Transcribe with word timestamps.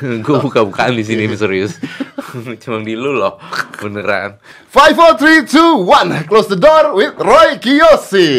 gue 0.26 0.36
buka-bukaan 0.40 0.96
di 0.96 1.04
sini 1.04 1.28
serius. 1.36 1.76
Cuma 2.62 2.80
di 2.80 2.96
lu 2.96 3.12
loh, 3.12 3.36
beneran. 3.78 4.40
Five, 4.70 4.94
four, 4.96 5.12
three, 5.20 5.44
two, 5.44 5.84
one. 5.84 6.10
Close 6.24 6.48
the 6.48 6.56
door 6.56 6.96
with 6.96 7.12
Roy 7.18 7.60
Kiyoshi. 7.60 8.30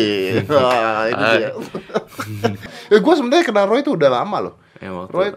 Wah, 0.50 1.06
itu 1.12 1.24
dia. 1.38 1.50
eh, 2.90 3.00
gue 3.00 3.14
sebenarnya 3.14 3.46
kenal 3.46 3.66
Roy 3.70 3.86
itu 3.86 3.94
udah 3.94 4.10
lama 4.10 4.38
loh. 4.50 4.56
Ya 4.82 4.90
waktu 4.90 5.14
Roy 5.14 5.30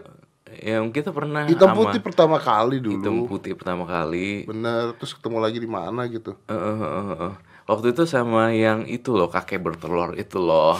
yang 0.55 0.89
kita 0.89 1.11
pernah 1.11 1.45
hitam 1.45 1.75
sama- 1.75 1.79
putih 1.83 1.99
pertama 1.99 2.37
kali 2.39 2.79
dulu. 2.79 2.95
hitam 2.95 3.15
putih 3.27 3.53
pertama 3.59 3.83
kali. 3.83 4.47
Bener, 4.47 4.95
terus 4.97 5.13
ketemu 5.13 5.37
lagi 5.43 5.59
di 5.59 5.69
mana 5.69 6.07
gitu. 6.07 6.33
Eh, 6.47 6.55
eh. 6.55 7.33
Waktu 7.65 7.91
itu 7.93 8.07
sama 8.07 8.55
yang 8.55 8.87
itu 8.87 9.13
loh 9.13 9.27
kakek 9.27 9.59
bertelur 9.59 10.15
itu 10.15 10.37
loh. 10.39 10.79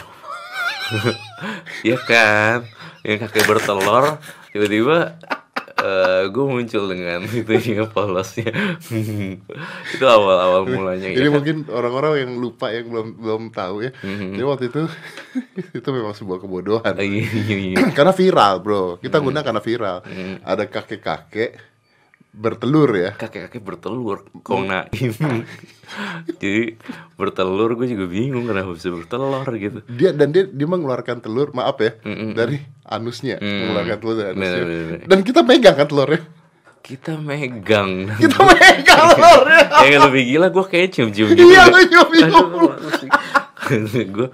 Iya 1.81 1.97
kan, 1.97 2.69
yang 3.01 3.17
kakek 3.25 3.49
bertelur 3.49 4.21
tiba-tiba 4.55 5.19
gue 6.25 6.45
muncul 6.47 6.87
dengan 6.87 7.21
itu 7.35 7.51
yang 7.69 7.85
polosnya. 7.87 8.49
itu 9.93 10.01
awal-awal 10.01 10.65
mulanya 10.65 11.11
Jadi 11.11 11.27
ya. 11.27 11.33
mungkin 11.33 11.67
orang-orang 11.69 12.25
yang 12.25 12.31
lupa 12.35 12.71
yang 12.71 12.89
belum 12.89 13.07
belum 13.19 13.43
tahu 13.51 13.75
ya. 13.83 13.91
Mhm. 14.01 14.33
Jadi 14.33 14.43
waktu 14.43 14.65
itu 14.71 14.81
itu 15.77 15.89
memang 15.91 16.15
sebuah 16.15 16.39
kebodohan. 16.39 16.93
Eh, 16.95 17.05
Iya, 17.05 17.23
iya, 17.29 17.57
iya. 17.69 17.77
karena 17.97 18.15
viral, 18.15 18.63
Bro. 18.63 18.97
Kita 18.97 19.21
Hmm. 19.21 19.25
guna 19.27 19.39
karena 19.43 19.61
viral. 19.61 19.97
Ada 20.41 20.63
kakek-kakek 20.65 21.74
bertelur 22.35 22.91
ya. 22.91 23.11
Kakek-kakek 23.15 23.63
bertelur, 23.63 24.27
kong 24.43 24.67
naim. 24.67 25.11
Jadi 26.27 26.75
bertelur 27.15 27.79
gue 27.79 27.87
juga 27.87 28.05
bingung 28.11 28.45
kenapa 28.45 28.75
bisa 28.75 28.91
bertelur 28.91 29.47
gitu. 29.55 29.79
Dia 29.87 30.11
dan 30.11 30.35
dia 30.35 30.43
dia 30.43 30.67
mengeluarkan 30.67 31.23
telur, 31.23 31.55
maaf 31.55 31.79
ya, 31.79 31.95
Mm-mm. 32.03 32.35
dari 32.35 32.59
anusnya, 32.83 33.39
mengeluarkan 33.39 33.97
telur 34.03 34.15
dari 34.19 34.29
anusnya. 34.35 34.51
Bener, 34.51 34.67
bener, 34.67 34.85
bener. 34.85 35.07
Dan 35.07 35.19
kita 35.23 35.39
megang 35.47 35.75
kan 35.79 35.87
telurnya. 35.87 36.21
Kita 36.85 37.17
megang. 37.17 37.91
Kita 38.21 38.37
megang 38.45 39.05
telurnya. 39.17 39.63
yang 39.89 40.03
lebih 40.11 40.23
gila 40.35 40.47
gue 40.53 40.65
kayak 40.69 40.87
cium-cium 40.93 41.33
gitu. 41.33 41.49
Iya, 41.49 41.61
lu 41.71 41.79
nyium-nyium. 41.81 42.47
gue 44.13 44.27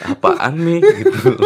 apaan 0.00 0.54
nih 0.56 0.80
gitu 1.04 1.36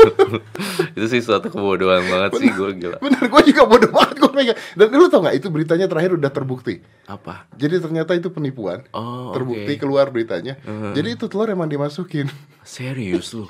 itu 0.97 1.07
sih 1.11 1.21
suatu 1.21 1.51
kebodohan 1.51 2.07
banget 2.07 2.31
sih 2.39 2.51
gue 2.55 2.71
gila 2.79 2.97
Bener, 3.03 3.23
gue 3.27 3.43
juga 3.51 3.63
bodoh 3.67 3.91
banget 3.91 4.17
gue 4.17 4.31
megang. 4.35 4.59
Dan 4.79 4.87
lu 4.95 5.07
tau 5.11 5.21
gak 5.23 5.37
itu 5.37 5.49
beritanya 5.51 5.87
terakhir 5.91 6.15
udah 6.17 6.31
terbukti. 6.31 6.81
apa 7.07 7.47
Jadi 7.59 7.83
ternyata 7.83 8.15
itu 8.17 8.31
penipuan. 8.31 8.83
Oh, 8.95 9.35
terbukti 9.35 9.77
oke. 9.77 9.81
keluar 9.83 10.09
beritanya. 10.15 10.57
Jadi 10.95 11.19
itu 11.19 11.27
telur 11.27 11.51
emang 11.51 11.69
dimasukin. 11.69 12.31
serius 12.65 13.37
lu 13.37 13.45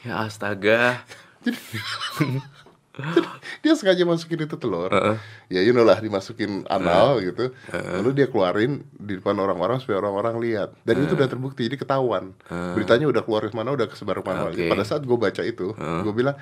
ya 0.00 0.24
astaga 0.24 1.04
dia 3.62 3.72
sengaja 3.78 4.02
masukin 4.02 4.44
itu 4.44 4.56
telur. 4.58 4.90
Heeh. 4.90 5.16
Ya 5.48 5.60
you 5.62 5.70
know 5.70 5.86
lah 5.86 5.98
dimasukin 5.98 6.66
anal 6.66 7.22
gitu. 7.22 7.54
Lalu 7.70 8.10
dia 8.12 8.26
keluarin 8.26 8.82
di 8.90 9.16
depan 9.16 9.36
orang-orang 9.36 9.78
supaya 9.78 10.02
orang-orang 10.02 10.42
lihat. 10.42 10.74
Dan 10.82 11.06
itu 11.06 11.14
udah 11.14 11.30
terbukti, 11.30 11.66
jadi 11.66 11.78
ketahuan. 11.78 12.34
Beritanya 12.48 13.06
udah 13.06 13.22
keluar 13.22 13.46
ke 13.46 13.54
mana, 13.54 13.72
udah 13.72 13.86
kesebar 13.86 14.20
ke 14.20 14.26
mana. 14.26 14.50
Oke. 14.50 14.66
Pada 14.66 14.82
saat 14.82 15.02
gue 15.02 15.16
baca 15.16 15.42
itu, 15.42 15.72
gue 15.76 16.12
bilang 16.12 16.34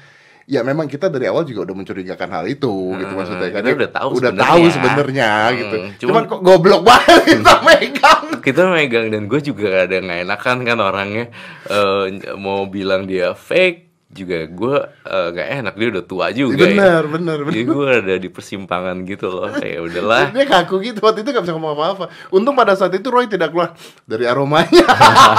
Ya 0.48 0.64
memang 0.64 0.88
kita 0.88 1.12
dari 1.12 1.28
awal 1.28 1.44
juga 1.44 1.68
udah 1.68 1.76
mencurigakan 1.76 2.32
hal 2.32 2.48
itu 2.48 2.72
gitu 2.96 3.12
maksudnya 3.12 3.52
Karena 3.52 3.68
udah 3.68 3.90
tahu 3.92 4.08
udah 4.16 4.32
sebenarnya. 4.32 4.48
tahu 4.48 4.62
sebenarnya 4.72 5.30
gitu. 5.52 5.76
Cuman, 5.76 5.92
cuman- 6.00 6.24
kok 6.24 6.40
goblok 6.40 6.82
banget 6.88 7.20
kita 7.36 7.56
megang. 7.60 8.24
kita 8.40 8.62
megang 8.64 9.06
dan 9.12 9.22
gue 9.28 9.40
juga 9.44 9.84
ada 9.84 9.96
nggak 10.00 10.20
enakan 10.24 10.56
kan 10.64 10.78
orangnya 10.80 11.24
eh, 11.68 12.04
mau 12.40 12.64
bilang 12.64 13.04
dia 13.04 13.36
fake 13.36 13.87
juga 14.08 14.48
gue 14.48 14.76
eh, 15.04 15.26
nggak 15.30 15.48
enak 15.60 15.74
dia 15.76 15.88
udah 15.92 16.04
tua 16.04 16.26
juga 16.32 16.64
Bener, 16.64 17.04
ya. 17.04 17.12
bener, 17.12 17.38
jadi 17.44 17.60
bener. 17.60 17.74
gue 17.76 17.88
ada 18.00 18.14
di 18.16 18.28
persimpangan 18.32 18.96
gitu 19.04 19.28
loh 19.28 19.52
kayak 19.52 19.80
udahlah 19.84 20.24
Dia 20.32 20.44
kaku 20.48 20.80
gitu 20.80 20.98
waktu 21.04 21.20
itu 21.20 21.28
gak 21.28 21.44
bisa 21.44 21.52
ngomong 21.52 21.76
apa-apa. 21.76 22.04
Untung 22.32 22.56
pada 22.56 22.72
saat 22.72 22.96
itu 22.96 23.04
Roy 23.08 23.28
tidak 23.28 23.52
keluar 23.52 23.76
dari 24.08 24.24
aromanya. 24.24 24.80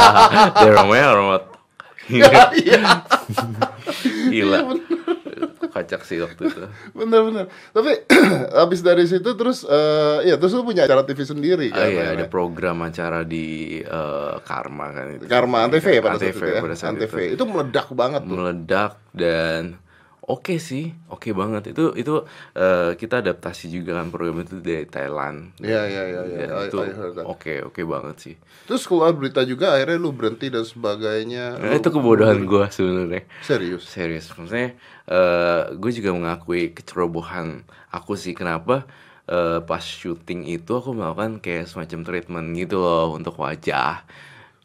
dia 0.61 0.69
aromanya 0.69 1.05
aroma 1.09 1.37
Iya. 2.09 3.05
gila 4.29 4.58
kacak 5.79 6.03
sih 6.03 6.19
waktu 6.19 6.41
itu 6.45 6.61
Bener-bener. 6.97 7.47
Tapi 7.71 7.91
habis 8.59 8.79
dari 8.81 9.03
situ 9.03 9.31
terus 9.33 9.63
eh 9.63 10.27
ya 10.27 10.35
terus 10.35 10.51
lu 10.51 10.63
punya 10.63 10.83
acara 10.83 11.03
TV 11.03 11.23
sendiri 11.23 11.67
Oh 11.69 11.75
kan? 11.75 11.87
iya, 11.87 12.05
ada 12.13 12.25
program 12.27 12.83
acara 12.83 13.23
di 13.23 13.79
eh, 13.79 14.33
Karma 14.43 14.91
kan 14.91 15.05
itu. 15.15 15.23
Karma 15.25 15.63
Antv 15.63 15.85
ya 15.85 16.01
pada 16.01 16.17
saat 16.17 16.35
itu 16.35 16.43
ya. 16.43 16.59
pada 16.59 16.75
saat 16.75 16.91
Antv. 16.93 17.13
itu. 17.15 17.35
Itu 17.35 17.43
meledak 17.43 17.87
banget 17.91 18.21
tuh. 18.23 18.35
Meledak 18.35 18.91
dan 19.11 19.79
oke 20.29 20.55
sih, 20.55 20.93
oke 21.07 21.33
banget. 21.33 21.73
Itu 21.73 21.91
itu 21.93 22.21
eh, 22.53 22.93
kita 22.93 23.19
adaptasi 23.19 23.67
juga 23.67 23.97
kan 23.97 24.07
program 24.07 24.39
itu 24.39 24.61
dari 24.61 24.85
Thailand. 24.85 25.57
Iya 25.57 25.81
iya 25.83 26.03
iya 26.05 26.21
iya. 26.23 26.37
I- 26.55 26.67
itu 26.67 26.77
I 26.77 26.93
heard 26.93 27.13
that. 27.15 27.25
oke 27.25 27.53
oke 27.65 27.81
banget 27.83 28.15
sih. 28.19 28.35
Terus 28.63 28.85
keluar 28.85 29.09
berita 29.11 29.41
juga 29.41 29.73
akhirnya 29.73 29.97
lu 29.97 30.13
berhenti 30.13 30.47
dan 30.47 30.61
sebagainya. 30.61 31.57
Nah, 31.57 31.73
Lu- 31.73 31.77
itu 31.77 31.89
kebodohan 31.89 32.45
gua 32.45 32.69
sebenarnya. 32.69 33.25
Serius. 33.41 33.83
Serius, 33.83 34.29
maksudnya 34.31 34.77
eh 35.03 35.61
gue 35.73 35.91
juga 35.91 36.13
mengakui 36.13 36.69
kecerobohan 36.69 37.65
aku 37.89 38.13
sih 38.13 38.31
kenapa 38.31 38.85
eh, 39.25 39.57
pas 39.59 39.81
syuting 39.81 40.45
itu 40.45 40.69
aku 40.69 40.93
melakukan 40.93 41.37
kayak 41.37 41.65
semacam 41.65 41.99
treatment 42.03 42.47
gitu 42.53 42.77
loh 42.77 43.11
untuk 43.11 43.33
wajah. 43.35 44.05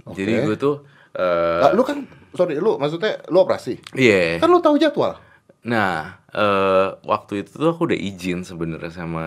Jadi 0.05 0.33
Oke. 0.37 0.45
gue 0.45 0.57
tuh 0.59 0.77
eh 1.17 1.61
Lah, 1.61 1.73
lu 1.73 1.81
kan 1.81 2.05
sorry 2.31 2.59
lu 2.59 2.77
maksudnya 2.77 3.25
lu 3.29 3.41
operasi. 3.41 3.81
iya. 3.95 4.37
Kan 4.37 4.53
lu 4.53 4.61
tahu 4.61 4.77
jadwal. 4.77 5.17
Nah, 5.65 6.21
eh 6.37 6.87
waktu 7.09 7.33
itu 7.41 7.57
tuh 7.57 7.69
aku 7.73 7.89
udah 7.89 7.97
izin 8.09 8.45
sebenarnya 8.45 8.93
sama 8.93 9.23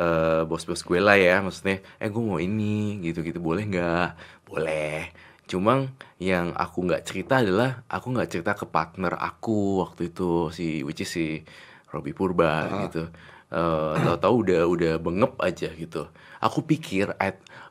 eh, 0.00 0.40
bos-bos 0.48 0.80
gue 0.88 0.96
lah 1.06 1.12
ya, 1.20 1.44
maksudnya, 1.44 1.84
eh 2.00 2.08
gue 2.08 2.22
mau 2.24 2.40
ini, 2.40 2.96
gitu-gitu, 3.04 3.36
boleh 3.48 3.64
nggak? 3.68 4.06
Boleh. 4.48 5.12
Cuma 5.44 5.84
yang 6.16 6.56
aku 6.56 6.88
nggak 6.88 7.04
cerita 7.04 7.44
adalah 7.44 7.84
aku 7.92 8.06
nggak 8.16 8.28
cerita 8.32 8.52
ke 8.56 8.64
partner 8.64 9.12
aku 9.28 9.84
waktu 9.84 10.08
itu 10.08 10.48
si 10.56 10.80
which 10.86 11.04
is 11.04 11.10
si 11.12 11.44
Robby 11.92 12.16
Purba 12.16 12.72
gitu. 12.80 13.12
Eh 13.54 13.94
tahu-tahu 14.02 14.34
udah 14.42 14.60
udah 14.66 14.92
bengep 14.98 15.38
aja 15.38 15.70
gitu. 15.70 16.10
Aku 16.42 16.66
pikir, 16.66 17.14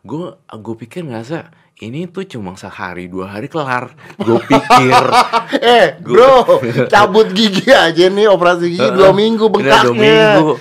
gue 0.08 0.26
gue 0.40 0.76
pikir 0.80 1.04
ngerasa 1.04 1.52
ini 1.84 2.08
tuh 2.08 2.24
cuma 2.24 2.56
sehari 2.56 3.12
dua 3.12 3.36
hari 3.36 3.52
kelar. 3.52 3.92
Gue 4.16 4.40
pikir 4.48 5.04
eh, 5.60 6.00
bro, 6.00 6.64
cabut 6.94 7.28
gigi 7.36 7.68
aja 7.68 8.08
nih 8.08 8.32
operasi 8.32 8.72
gigi 8.72 8.90
dua 8.96 9.12
minggu 9.12 9.52
Bener, 9.52 9.84
dua 9.84 9.92
bengkaknya. 9.92 10.00
minggu 10.40 10.52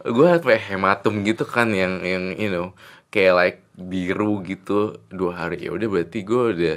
gue 0.00 0.30
kayak 0.40 0.62
hematum 0.72 1.14
gitu 1.24 1.44
kan 1.44 1.68
yang 1.72 2.00
yang 2.04 2.24
you 2.36 2.48
know 2.52 2.72
kayak 3.12 3.34
like 3.36 3.58
biru 3.76 4.40
gitu 4.44 4.96
dua 5.08 5.44
hari 5.44 5.64
ya 5.64 5.70
udah 5.72 5.88
berarti 5.88 6.18
gue 6.24 6.42
udah 6.56 6.76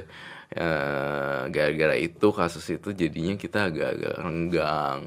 eh, 0.53 1.41
gara-gara 1.51 1.95
itu 1.95 2.27
kasus 2.31 2.63
itu 2.67 2.91
jadinya 2.95 3.35
kita 3.35 3.71
agak-agak 3.71 4.13
renggang 4.19 5.01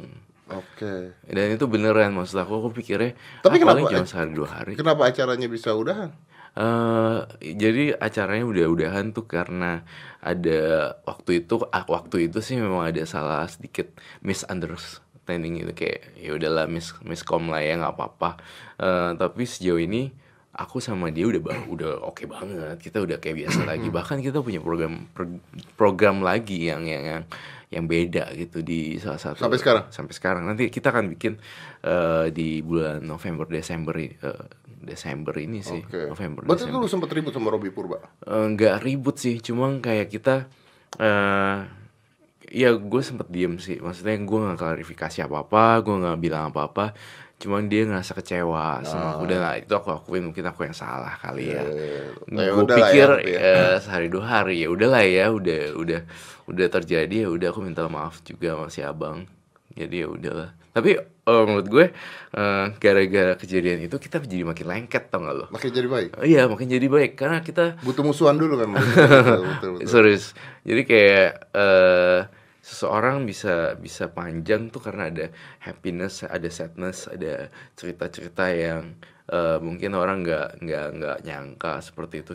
Oke. 0.46 1.10
dan 1.26 1.46
itu 1.50 1.66
beneran 1.66 2.10
maksud 2.10 2.38
aku 2.38 2.54
aku 2.56 2.70
pikirnya 2.72 3.18
Tapi 3.40 3.58
ah, 3.58 3.60
kenapa- 3.66 3.90
cuma 3.90 4.06
sehari 4.06 4.30
dua 4.30 4.48
hari 4.48 4.72
Kenapa 4.74 5.02
acaranya 5.04 5.46
bisa 5.46 5.72
udahan? 5.72 6.14
eh 6.54 7.18
jadi 7.52 7.92
acaranya 7.94 8.42
udah-udahan 8.42 9.12
tuh 9.12 9.26
karena 9.26 9.84
ada 10.18 10.60
waktu 11.02 11.42
itu 11.42 11.60
waktu 11.68 12.16
itu 12.24 12.40
sih 12.40 12.56
memang 12.56 12.86
ada 12.86 13.04
salah 13.04 13.44
sedikit 13.44 13.92
misunderstanding 14.24 15.60
gitu 15.60 15.72
kayak 15.74 16.16
ya 16.16 16.32
udahlah 16.32 16.64
mis 16.64 16.94
miskom 17.02 17.48
lah 17.48 17.60
ya 17.60 17.76
nggak 17.76 17.92
apa-apa 17.92 18.30
Eh, 18.76 19.10
tapi 19.14 19.44
sejauh 19.44 19.76
ini 19.78 20.12
aku 20.52 20.78
sama 20.78 21.08
dia 21.08 21.24
udah 21.24 21.40
ba- 21.40 21.64
udah 21.66 22.00
oke 22.02 22.24
banget 22.24 22.76
kita 22.78 23.00
udah 23.00 23.16
kayak 23.16 23.36
biasa 23.42 23.64
lagi 23.64 23.88
bahkan 23.96 24.20
kita 24.20 24.40
punya 24.40 24.60
program 24.60 25.08
pro- 25.10 25.40
program 25.74 26.20
lagi 26.20 26.56
yang 26.62 26.84
yang 26.84 27.04
yang 27.04 27.22
yang 27.66 27.90
beda 27.90 28.30
gitu 28.32 28.62
di 28.62 28.94
salah 28.96 29.18
satu 29.18 29.42
Sampai 29.42 29.58
sekarang? 29.58 29.84
sampai 29.90 30.14
sekarang. 30.14 30.42
Nanti 30.46 30.70
kita 30.70 30.94
akan 30.94 31.10
bikin 31.10 31.34
eh, 31.82 32.30
di 32.30 32.62
bulan 32.62 33.02
November 33.02 33.42
Desember 33.44 33.94
eh, 33.98 34.14
Desember 34.78 35.34
ini 35.34 35.66
sih. 35.66 35.82
Oke. 35.82 36.06
November 36.06 36.46
Berarti 36.46 36.70
Desember. 36.70 36.78
lu 36.78 36.86
sempet 36.86 37.10
ribut 37.10 37.34
sama 37.34 37.50
Robby 37.50 37.74
Purba. 37.74 37.98
Eh, 38.22 38.46
nggak 38.54 38.86
ribut 38.86 39.18
sih. 39.18 39.42
Cuma 39.42 39.66
kayak 39.82 40.08
kita 40.08 40.46
eh 40.96 41.58
ya 42.46 42.70
gue 42.70 43.02
sempet 43.02 43.26
diem 43.28 43.58
sih. 43.58 43.82
Maksudnya 43.82 44.14
gue 44.14 44.38
nggak 44.46 44.58
klarifikasi 44.62 45.18
apa 45.26 45.36
apa 45.42 45.62
gue 45.82 45.94
nggak 45.98 46.18
bilang 46.22 46.54
apa 46.54 46.70
apa 46.70 46.86
cuman 47.36 47.68
dia 47.68 47.84
ngerasa 47.84 48.16
kecewa 48.16 48.80
sama 48.80 49.18
aku. 49.18 49.28
Dan 49.28 49.44
nah, 49.44 49.58
itu 49.58 49.68
aku 49.68 49.92
akuin 49.92 50.24
mungkin 50.24 50.46
aku 50.46 50.64
yang 50.64 50.72
salah 50.72 51.18
kali 51.20 51.52
ya. 51.52 51.66
Ya 52.30 52.48
gue 52.48 52.64
udah 52.64 52.76
lah 52.78 52.88
ya, 52.88 52.94
pikir 52.94 53.08
berarti 53.10 53.32
ya. 53.34 53.40
eh, 53.42 53.76
sehari 53.82 54.08
dua 54.08 54.24
hari 54.24 54.56
ya 54.64 54.68
udahlah 54.72 55.04
ya 55.04 55.26
udah 55.28 55.60
udah 55.76 56.00
udah 56.46 56.66
terjadi 56.70 57.26
ya 57.26 57.28
udah 57.30 57.48
aku 57.50 57.60
minta 57.62 57.86
maaf 57.90 58.22
juga 58.22 58.54
sama 58.54 58.66
si 58.70 58.80
abang 58.82 59.26
jadi 59.76 60.06
ya 60.06 60.08
udahlah 60.08 60.50
tapi 60.72 60.96
eh, 61.00 61.42
menurut 61.44 61.68
gue 61.68 61.86
eh, 62.32 62.64
gara-gara 62.78 63.32
kejadian 63.36 63.86
itu 63.90 63.96
kita 63.98 64.22
jadi 64.22 64.46
makin 64.46 64.66
lengket 64.66 65.10
tau 65.10 65.20
gak 65.24 65.34
lo 65.34 65.46
Makin 65.50 65.70
jadi 65.72 65.88
baik. 65.88 66.08
iya 66.22 66.42
makin 66.46 66.68
jadi 66.70 66.86
baik 66.86 67.12
karena 67.18 67.38
kita 67.42 67.76
Butuh 67.82 68.04
musuhan 68.06 68.38
dulu 68.38 68.56
betul. 68.62 69.82
serius 69.84 70.32
jadi 70.62 70.82
kayak 70.86 71.30
eh 71.52 72.20
seseorang 72.66 73.22
bisa 73.22 73.78
bisa 73.78 74.10
panjang 74.10 74.74
tuh 74.74 74.82
karena 74.82 75.06
ada 75.06 75.30
happiness, 75.62 76.26
ada 76.26 76.50
sadness, 76.50 77.06
ada 77.06 77.46
cerita-cerita 77.78 78.50
yang 78.50 78.98
uh, 79.30 79.62
mungkin 79.62 79.94
orang 79.94 80.26
nggak 80.26 80.66
nggak 80.66 80.86
nggak 80.98 81.16
nyangka 81.22 81.78
seperti 81.78 82.26
itu. 82.26 82.34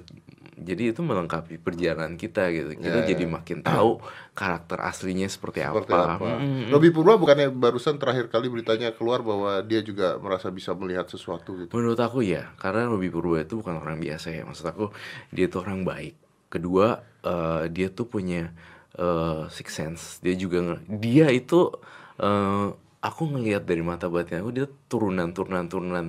Jadi 0.62 0.94
itu 0.94 1.02
melengkapi 1.02 1.58
perjalanan 1.58 2.16
kita 2.16 2.48
gitu. 2.54 2.78
Kita 2.78 3.02
Ya, 3.02 3.08
jadi 3.12 3.26
ya. 3.26 3.30
makin 3.34 3.60
tahu 3.66 4.00
karakter 4.32 4.78
aslinya 4.80 5.28
seperti, 5.28 5.66
Seperti 5.66 5.92
apa. 5.92 6.16
apa? 6.16 6.30
Mm, 6.40 6.48
mm, 6.48 6.66
Robi 6.72 6.90
Purba 6.94 7.18
bukannya 7.18 7.50
barusan 7.50 7.98
terakhir 7.98 8.30
kali 8.30 8.48
beritanya 8.48 8.94
keluar 8.94 9.26
bahwa 9.26 9.60
dia 9.66 9.82
juga 9.82 10.16
merasa 10.22 10.54
bisa 10.54 10.72
melihat 10.78 11.10
sesuatu 11.10 11.58
gitu. 11.60 11.74
Menurut 11.74 12.00
aku 12.00 12.22
ya, 12.24 12.54
karena 12.62 12.88
Robi 12.88 13.10
Purba 13.10 13.42
itu 13.42 13.60
bukan 13.60 13.82
orang 13.82 13.98
biasa 14.00 14.32
ya. 14.32 14.46
Maksud 14.46 14.66
aku 14.70 14.86
dia 15.34 15.50
tuh 15.50 15.66
orang 15.66 15.84
baik. 15.84 16.16
Kedua, 16.48 17.02
eh, 17.26 17.64
dia 17.74 17.88
tuh 17.92 18.06
punya 18.08 18.52
eh, 18.96 19.44
six 19.50 19.68
sense. 19.76 20.04
Dia 20.22 20.36
juga 20.36 20.78
dia 20.88 21.28
itu 21.32 21.72
eh, 22.20 22.68
aku 23.02 23.22
ngelihat 23.34 23.66
dari 23.66 23.82
mata 23.82 24.06
batin 24.08 24.46
aku 24.46 24.52
dia 24.54 24.68
turunan 24.86 25.34
turunan 25.34 25.66
turunan 25.66 26.06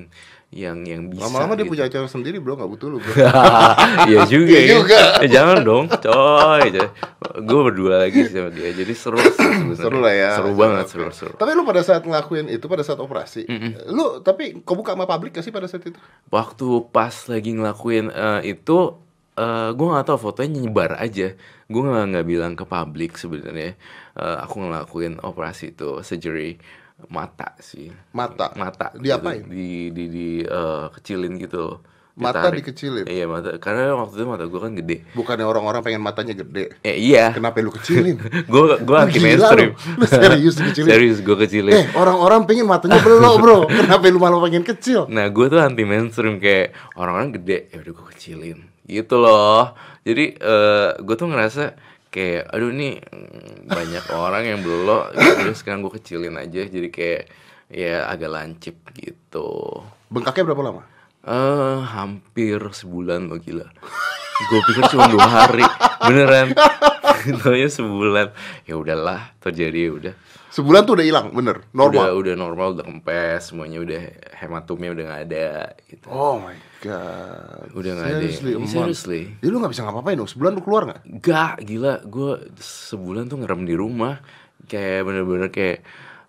yang 0.53 0.85
yang 0.85 1.09
bisa. 1.09 1.25
Lama-lama 1.27 1.57
dia 1.57 1.65
gitu. 1.65 1.73
punya 1.73 1.85
acara 1.89 2.07
sendiri 2.07 2.37
bro, 2.37 2.55
nggak 2.55 2.71
butuh 2.71 2.89
lu. 2.93 2.99
Iya 4.09 4.29
juga 4.29 4.53
Iya 4.53 4.61
ya. 4.61 4.73
juga. 4.77 5.01
Eh, 5.25 5.29
jangan 5.29 5.59
dong, 5.65 5.85
coy. 5.89 6.69
Gue 7.43 7.61
berdua 7.65 8.05
lagi 8.05 8.29
sama 8.29 8.53
dia. 8.53 8.69
Jadi 8.71 8.93
seru 8.93 9.17
sih 9.17 9.33
seru 9.75 9.99
lah 9.99 10.13
ya. 10.13 10.31
Seru 10.37 10.53
banget, 10.53 10.85
seru 10.93 11.09
seru. 11.09 11.35
Tapi 11.35 11.57
lu 11.57 11.65
pada 11.65 11.81
saat 11.81 12.05
ngelakuin 12.05 12.47
itu 12.47 12.69
pada 12.69 12.85
saat 12.85 13.01
operasi, 13.01 13.49
lu 13.89 14.21
tapi 14.21 14.61
kau 14.61 14.77
buka 14.77 14.93
sama 14.93 15.09
publik 15.09 15.33
gak 15.33 15.43
sih 15.43 15.51
pada 15.51 15.65
saat 15.67 15.83
itu? 15.83 15.97
waktu 16.29 16.67
pas 16.89 17.13
lagi 17.27 17.51
ngelakuin 17.53 18.09
eh, 18.09 18.53
itu 18.53 19.01
eh 19.33 19.71
gue 19.73 19.87
nggak 19.89 20.05
tahu 20.05 20.19
fotonya 20.23 20.61
nyebar 20.61 21.01
aja 21.01 21.33
gue 21.67 21.83
nggak 21.83 22.05
nggak 22.13 22.27
bilang 22.29 22.53
ke 22.53 22.65
publik 22.65 23.17
sebenarnya 23.17 23.73
Eh, 24.13 24.39
aku 24.45 24.61
ngelakuin 24.61 25.25
operasi 25.25 25.73
itu 25.73 26.05
surgery 26.05 26.61
mata 27.09 27.57
sih 27.59 27.91
Mata. 28.11 28.53
mata 28.55 28.93
Diapain? 28.95 29.43
gitu. 29.43 29.51
di 29.51 29.69
di 29.91 30.05
di 30.07 30.27
eh, 30.41 30.87
kecilin 30.91 31.35
gitu 31.37 31.81
Mata 32.13 32.45
Ditarik. 32.45 32.61
dikecilin? 32.61 33.05
iya 33.07 33.25
mata 33.25 33.57
karena 33.57 33.97
waktu 33.97 34.21
itu 34.21 34.29
mata 34.29 34.45
gue 34.45 34.61
kan 34.61 34.73
gede 34.75 35.01
Bukannya 35.13 35.49
orang-orang 35.49 35.81
pengen 35.81 36.05
matanya 36.05 36.37
gede. 36.37 36.77
eh 36.81 36.93
iya 36.95 37.33
Kenapa 37.33 37.57
lu 37.59 37.73
kecilin? 37.73 38.21
gue 38.53 38.63
gue 38.79 38.97
anti 39.01 39.17
mainstream 39.17 39.73
lu. 39.73 39.97
Lu 39.97 40.05
serius 40.05 40.55
dikecilin? 40.55 40.89
serius 40.93 41.19
gue 41.19 41.37
kecilin 41.39 41.73
Eh, 41.73 41.87
orang-orang 41.95 42.45
pengen 42.45 42.69
matanya 42.69 43.01
belok, 43.01 43.35
Bro. 43.41 43.57
Kenapa 43.81 44.05
lu 44.07 44.21
malah 44.21 44.45
pengen 44.45 44.61
kecil? 44.61 45.09
Nah 45.09 45.25
gue 45.27 45.47
tuh 45.49 45.57
anti 45.57 45.83
mainstream 45.83 46.37
kayak 46.37 46.77
orang-orang 46.95 47.33
gede 47.33 47.73
ya 47.73 47.81
udah 47.81 47.93
gue 47.97 48.07
kecilin 48.13 48.59
gitu 48.85 49.17
loh. 49.17 49.73
Jadi 50.05 50.37
eh 50.37 50.91
gue 51.01 51.15
tuh 51.17 51.27
ngerasa 51.27 51.65
kayak 52.13 52.53
aduh 52.53 52.69
nih 52.69 53.01
banyak 53.65 54.05
orang 54.13 54.45
yang 54.45 54.61
belok 54.61 55.17
gitu 55.17 55.57
sekarang 55.57 55.81
gue 55.81 55.93
kecilin 55.97 56.37
aja 56.37 56.69
jadi 56.69 56.89
kayak 56.93 57.23
ya 57.73 58.05
agak 58.05 58.31
lancip 58.31 58.77
gitu. 58.93 59.81
Bengkaknya 60.13 60.53
berapa 60.53 60.63
lama? 60.63 60.83
Eh 61.25 61.81
hampir 61.89 62.61
sebulan 62.61 63.33
lo 63.33 63.41
gila. 63.41 63.65
Gue 64.53 64.61
pikir 64.69 64.85
cuma 64.93 65.09
dua 65.09 65.25
hari 65.25 65.65
beneran. 66.05 66.53
Taunya 67.41 67.71
sebulan. 67.73 68.37
Ya 68.69 68.77
udahlah 68.77 69.33
terjadi 69.41 69.89
ya 69.89 69.91
udah. 69.97 70.15
Sebulan 70.53 70.85
tuh 70.85 71.01
udah 71.01 71.07
hilang, 71.09 71.27
bener, 71.33 71.65
Udah 71.73 71.89
normal. 71.89 72.09
udah 72.13 72.35
normal 72.37 72.67
udah 72.77 72.85
kempes 72.85 73.49
semuanya 73.49 73.81
udah 73.81 74.03
hematomnya 74.37 74.93
udah 74.93 75.05
nggak 75.09 75.23
ada 75.27 75.49
gitu. 75.89 76.07
Oh 76.13 76.37
my 76.37 76.53
god. 76.85 77.73
Udah 77.73 77.91
nggak 77.97 78.05
ada. 78.07 78.17
Seriously, 78.21 78.53
Iya, 78.53 78.69
seriously. 78.69 79.23
Jadi 79.41 79.49
lu 79.49 79.57
gak 79.59 79.73
bisa 79.73 79.83
ngapa-ngapain 79.83 80.21
dong? 80.21 80.29
Sebulan 80.29 80.53
lu 80.53 80.61
keluar 80.61 80.83
gak? 80.85 81.01
Gak, 81.25 81.55
gila. 81.65 82.05
Gue 82.05 82.53
sebulan 82.61 83.33
tuh 83.33 83.41
ngerem 83.41 83.65
di 83.65 83.73
rumah. 83.73 84.21
Kayak 84.69 85.01
bener-bener 85.09 85.49
kayak 85.49 85.79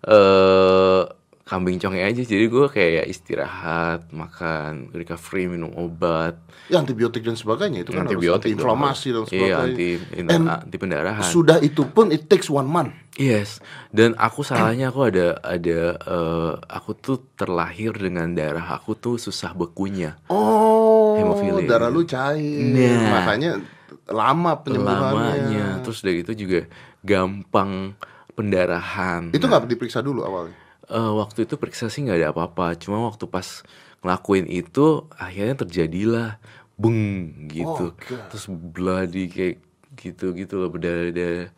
eh 0.04 1.02
kambing 1.44 1.76
conge 1.76 2.00
aja. 2.00 2.22
Jadi 2.24 2.48
gue 2.48 2.66
kayak 2.72 3.04
istirahat, 3.04 4.08
makan, 4.10 4.88
recovery, 4.96 5.44
minum 5.44 5.76
obat. 5.76 6.40
Ya 6.72 6.80
antibiotik 6.80 7.20
dan 7.20 7.36
sebagainya 7.36 7.84
itu 7.84 7.92
kan 7.92 8.08
antibiotik 8.08 8.48
harus 8.48 8.56
anti-inflamasi 8.56 9.06
dan 9.06 9.14
dong. 9.14 9.26
sebagainya. 9.28 9.52
Iya, 9.52 9.56
anti, 9.60 9.88
And 10.32 10.44
anti 10.48 10.76
pendarahan. 10.80 11.28
sudah 11.28 11.60
itu 11.60 11.84
pun 11.84 12.08
it 12.08 12.26
takes 12.26 12.48
one 12.48 12.64
month. 12.64 12.96
Yes, 13.14 13.62
dan 13.94 14.16
aku 14.18 14.42
salahnya 14.42 14.90
aku 14.90 15.06
ada 15.06 15.38
ada 15.38 15.80
eh, 15.94 16.52
aku 16.66 16.98
tuh 16.98 17.22
terlahir 17.38 17.94
dengan 17.94 18.32
darah 18.34 18.74
aku 18.74 18.96
tuh 18.98 19.20
susah 19.20 19.54
bekunya. 19.54 20.18
Oh, 20.26 21.14
Hemofilia. 21.14 21.68
darah 21.68 21.92
lu 21.92 22.02
cair. 22.02 22.74
Nah. 22.74 23.20
Makanya 23.22 23.62
lama 24.10 24.58
penyembuhannya. 24.64 25.14
Lamanya, 25.14 25.66
terus 25.84 26.02
dari 26.02 26.26
itu 26.26 26.34
juga 26.34 26.66
gampang 27.06 27.94
pendarahan. 28.34 29.30
Itu 29.30 29.46
nggak 29.46 29.68
diperiksa 29.68 30.02
dulu 30.02 30.26
awalnya. 30.26 30.63
Eh, 30.84 31.12
waktu 31.16 31.48
itu 31.48 31.56
periksa 31.56 31.88
sih 31.88 32.04
nggak 32.04 32.18
ada 32.20 32.28
apa-apa, 32.36 32.76
cuma 32.76 33.00
waktu 33.08 33.24
pas 33.24 33.64
ngelakuin 34.04 34.44
itu 34.44 35.08
akhirnya 35.16 35.64
terjadilah 35.64 36.28
beng 36.76 37.48
gitu, 37.48 37.88
Oh, 37.88 37.96
God. 37.96 38.28
terus 38.28 38.44
bloody 38.50 39.30
kayak 39.32 39.56
gitu 39.96 40.36
gitu 40.36 40.60
loh 40.60 40.68
berdarah-darah. 40.68 41.48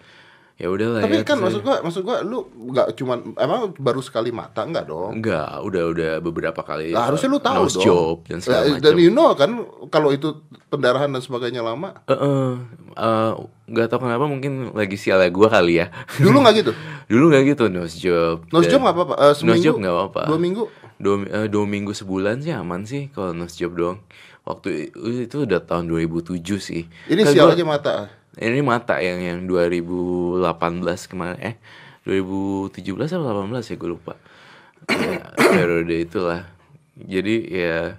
Ya 0.57 0.73
udahlah 0.73 1.05
Tapi 1.05 1.21
ya. 1.21 1.25
kan 1.29 1.37
maksud 1.37 1.61
gua, 1.61 1.85
maksud 1.85 2.01
gua 2.01 2.25
lu 2.25 2.49
nggak 2.49 2.97
cuman 2.97 3.37
emang 3.37 3.77
baru 3.77 4.01
sekali 4.01 4.33
mata 4.33 4.65
enggak 4.65 4.89
dong? 4.89 5.21
Enggak, 5.21 5.61
udah 5.61 5.83
udah 5.93 6.13
beberapa 6.19 6.65
kali. 6.65 6.97
Lah, 6.97 7.13
harusnya 7.13 7.29
lu 7.29 7.37
tahu 7.37 7.69
nose 7.69 7.77
dong. 7.77 7.85
job 7.85 8.17
dan 8.25 8.41
segala 8.41 8.65
macam. 8.65 8.81
Dan 8.81 8.95
you 8.97 9.13
know 9.13 9.37
kan 9.37 9.53
kalau 9.93 10.09
itu 10.11 10.33
pendarahan 10.67 11.13
dan 11.13 11.21
sebagainya 11.21 11.61
lama. 11.61 12.01
Eh, 12.09 12.17
eh, 12.17 12.53
eh, 12.97 13.33
nggak 13.69 13.87
tahu 13.87 14.01
kenapa 14.03 14.25
mungkin 14.25 14.73
lagi 14.73 14.97
sialnya 14.97 15.29
gue 15.29 15.45
kali 15.45 15.75
ya. 15.77 15.93
Dulu 16.17 16.41
nggak 16.41 16.55
gitu. 16.57 16.73
Dulu 17.13 17.25
nggak 17.29 17.45
gitu 17.53 17.65
nose 17.69 17.97
job. 18.01 18.49
Nose 18.49 18.73
job 18.73 18.81
nggak 18.81 18.97
apa-apa. 18.97 19.15
Nose 19.21 19.37
seminggu, 19.37 19.61
job 19.61 19.75
nggak 19.77 19.93
apa-apa. 19.95 20.23
Dua 20.25 20.39
minggu. 20.41 20.65
Dua, 20.97 21.15
eh, 21.21 21.47
dua 21.53 21.65
minggu 21.69 21.93
sebulan 21.93 22.41
sih 22.41 22.57
aman 22.57 22.89
sih 22.89 23.13
kalau 23.13 23.37
nose 23.37 23.61
job 23.61 23.77
doang. 23.77 24.01
Waktu 24.47 24.95
itu 25.21 25.43
udah 25.43 25.61
tahun 25.61 25.91
2007 25.91 26.41
sih. 26.57 26.87
Ini 27.05 27.27
Kan 27.27 27.33
sial 27.35 27.45
gua- 27.45 27.53
aja 27.53 27.65
mata. 27.67 27.95
Ini 28.37 28.61
mata 28.61 29.01
yang 29.01 29.21
yang 29.25 29.39
2018 29.49 30.45
kemarin 31.09 31.41
eh 31.41 31.57
2017 32.05 32.77
atau 33.17 33.25
18 33.25 33.73
ya 33.73 33.77
gue 33.81 33.91
lupa. 33.91 34.15
ya, 34.93 35.25
periode 35.35 35.97
itulah. 35.97 36.47
Jadi 36.97 37.49
ya 37.49 37.99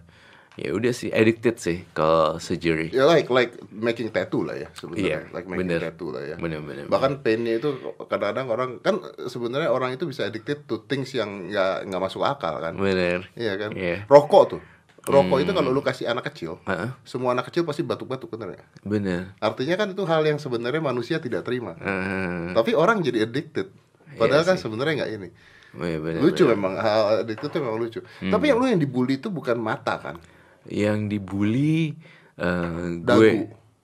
ya 0.57 0.73
udah 0.73 0.89
sih 0.89 1.13
addicted 1.13 1.57
sih 1.57 1.85
kalau 1.93 2.41
surgery. 2.41 2.89
Ya 2.89 3.05
like 3.05 3.29
like 3.29 3.57
making 3.69 4.09
tattoo 4.09 4.41
lah 4.45 4.57
ya 4.57 4.69
sebenarnya. 4.73 5.29
like 5.29 5.45
making 5.45 5.69
bener. 5.73 5.79
tattoo 5.89 6.09
lah 6.13 6.23
ya. 6.25 6.35
Bener, 6.41 6.61
bener, 6.61 6.85
Bahkan 6.89 7.21
painnya 7.21 7.57
itu 7.61 7.77
kadang-kadang 8.09 8.47
orang 8.49 8.71
kan 8.81 9.01
sebenarnya 9.29 9.69
orang 9.69 9.93
itu 9.93 10.09
bisa 10.09 10.25
addicted 10.25 10.65
to 10.65 10.85
things 10.89 11.13
yang 11.13 11.49
nggak 11.49 11.89
nggak 11.89 12.01
masuk 12.01 12.25
akal 12.25 12.57
kan. 12.57 12.73
Bener. 12.73 13.29
Iya 13.37 13.53
kan. 13.57 13.73
Iya. 13.73 14.05
Rokok 14.09 14.43
tuh. 14.57 14.61
Rokok 15.07 15.39
itu 15.39 15.51
kalau 15.51 15.69
lu 15.69 15.79
kasih 15.79 16.05
anak 16.05 16.27
kecil, 16.27 16.59
Heeh. 16.63 16.91
semua 17.01 17.31
anak 17.31 17.47
kecil 17.47 17.63
pasti 17.63 17.81
batuk-batuk 17.81 18.27
bener 18.29 18.53
ya. 18.53 18.63
Bener. 18.81 19.21
Artinya 19.37 19.75
kan 19.75 19.87
itu 19.89 20.03
hal 20.03 20.21
yang 20.21 20.35
sebenarnya 20.35 20.79
manusia 20.79 21.17
tidak 21.17 21.41
terima. 21.41 21.73
Heeh. 21.75 22.51
Tapi 22.51 22.71
orang 22.73 22.99
jadi 22.99 23.23
addicted. 23.23 23.71
Padahal 24.13 24.43
Iya 24.43 24.49
kan 24.49 24.57
sebenarnya 24.57 24.93
nggak 24.97 25.11
ini. 25.13 25.29
Iya, 25.77 25.97
bener, 25.99 26.19
lucu 26.19 26.43
bener. 26.43 26.53
memang 26.53 26.73
hal 26.75 27.01
addicted 27.21 27.47
itu 27.47 27.57
memang 27.57 27.77
lucu. 27.77 27.99
Tapi 28.03 28.45
yang 28.45 28.57
lu 28.57 28.65
yang 28.65 28.77
dibully 28.77 29.15
itu 29.15 29.29
bukan 29.29 29.55
mata 29.55 29.95
kan? 29.97 30.15
Yang 30.63 30.99
dibully 31.09 31.95
eh, 32.35 32.99
Dagu. 32.99 33.17
gue 33.17 33.31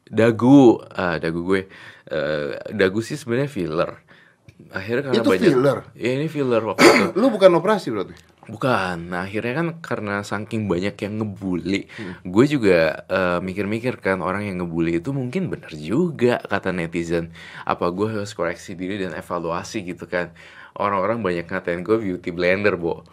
dagu 0.06 0.60
ah 0.90 1.18
dagu 1.18 1.42
gue 1.44 1.62
Eh, 2.04 2.52
dagu 2.70 3.00
sih 3.00 3.16
sebenarnya 3.16 3.48
filler 3.48 3.90
akhirnya 4.70 5.08
karena 5.08 5.18
Itu 5.18 5.30
banyak 5.30 5.50
filler? 5.50 5.78
ya 5.94 6.10
ini 6.14 6.28
filler 6.28 6.62
waktu 6.62 6.84
itu 6.84 7.06
Lu 7.20 7.32
bukan 7.32 7.52
operasi 7.56 7.90
berarti? 7.90 8.14
Bukan 8.46 9.08
nah 9.08 9.24
akhirnya 9.24 9.54
kan 9.56 9.68
karena 9.80 10.16
saking 10.22 10.66
banyak 10.66 10.96
yang 10.98 11.14
ngebully 11.18 11.88
Hmm. 11.94 12.14
gue 12.24 12.46
juga 12.46 12.80
eh, 13.06 13.40
mikir-mikir 13.40 13.98
kan 13.98 14.20
orang 14.20 14.44
yang 14.44 14.60
ngebully 14.60 14.98
itu 14.98 15.10
mungkin 15.10 15.48
benar 15.48 15.72
juga 15.72 16.40
kata 16.40 16.70
netizen 16.70 17.32
apa 17.64 17.88
gue 17.88 18.08
harus 18.10 18.32
koreksi 18.32 18.74
diri 18.74 18.98
dan 18.98 19.14
evaluasi 19.14 19.86
gitu 19.86 20.06
kan 20.06 20.34
orang-orang 20.74 21.22
banyak 21.22 21.46
ngatain 21.46 21.82
gue 21.82 21.98
beauty 21.98 22.30
blender 22.30 22.74
bo 22.76 23.06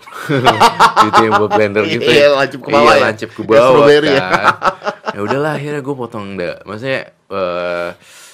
beauty 1.00 1.20
yang 1.22 1.34
buat 1.36 1.52
blender 1.52 1.84
gitu 1.84 2.08
Iya, 2.08 2.32
lancip 2.32 2.60
ke 2.60 2.68
bawah 2.68 2.88
iya 2.88 2.96
ya? 2.96 3.04
lancip 3.04 3.30
ke 3.30 3.42
bawah 3.44 3.86
ya? 3.86 4.00
kan 4.00 4.44
ya 5.10 5.20
udahlah 5.20 5.52
akhirnya 5.54 5.80
gue 5.80 5.94
potong 5.94 6.26
da 6.34 6.56
maksudnya 6.64 7.00
eh, 7.28 7.90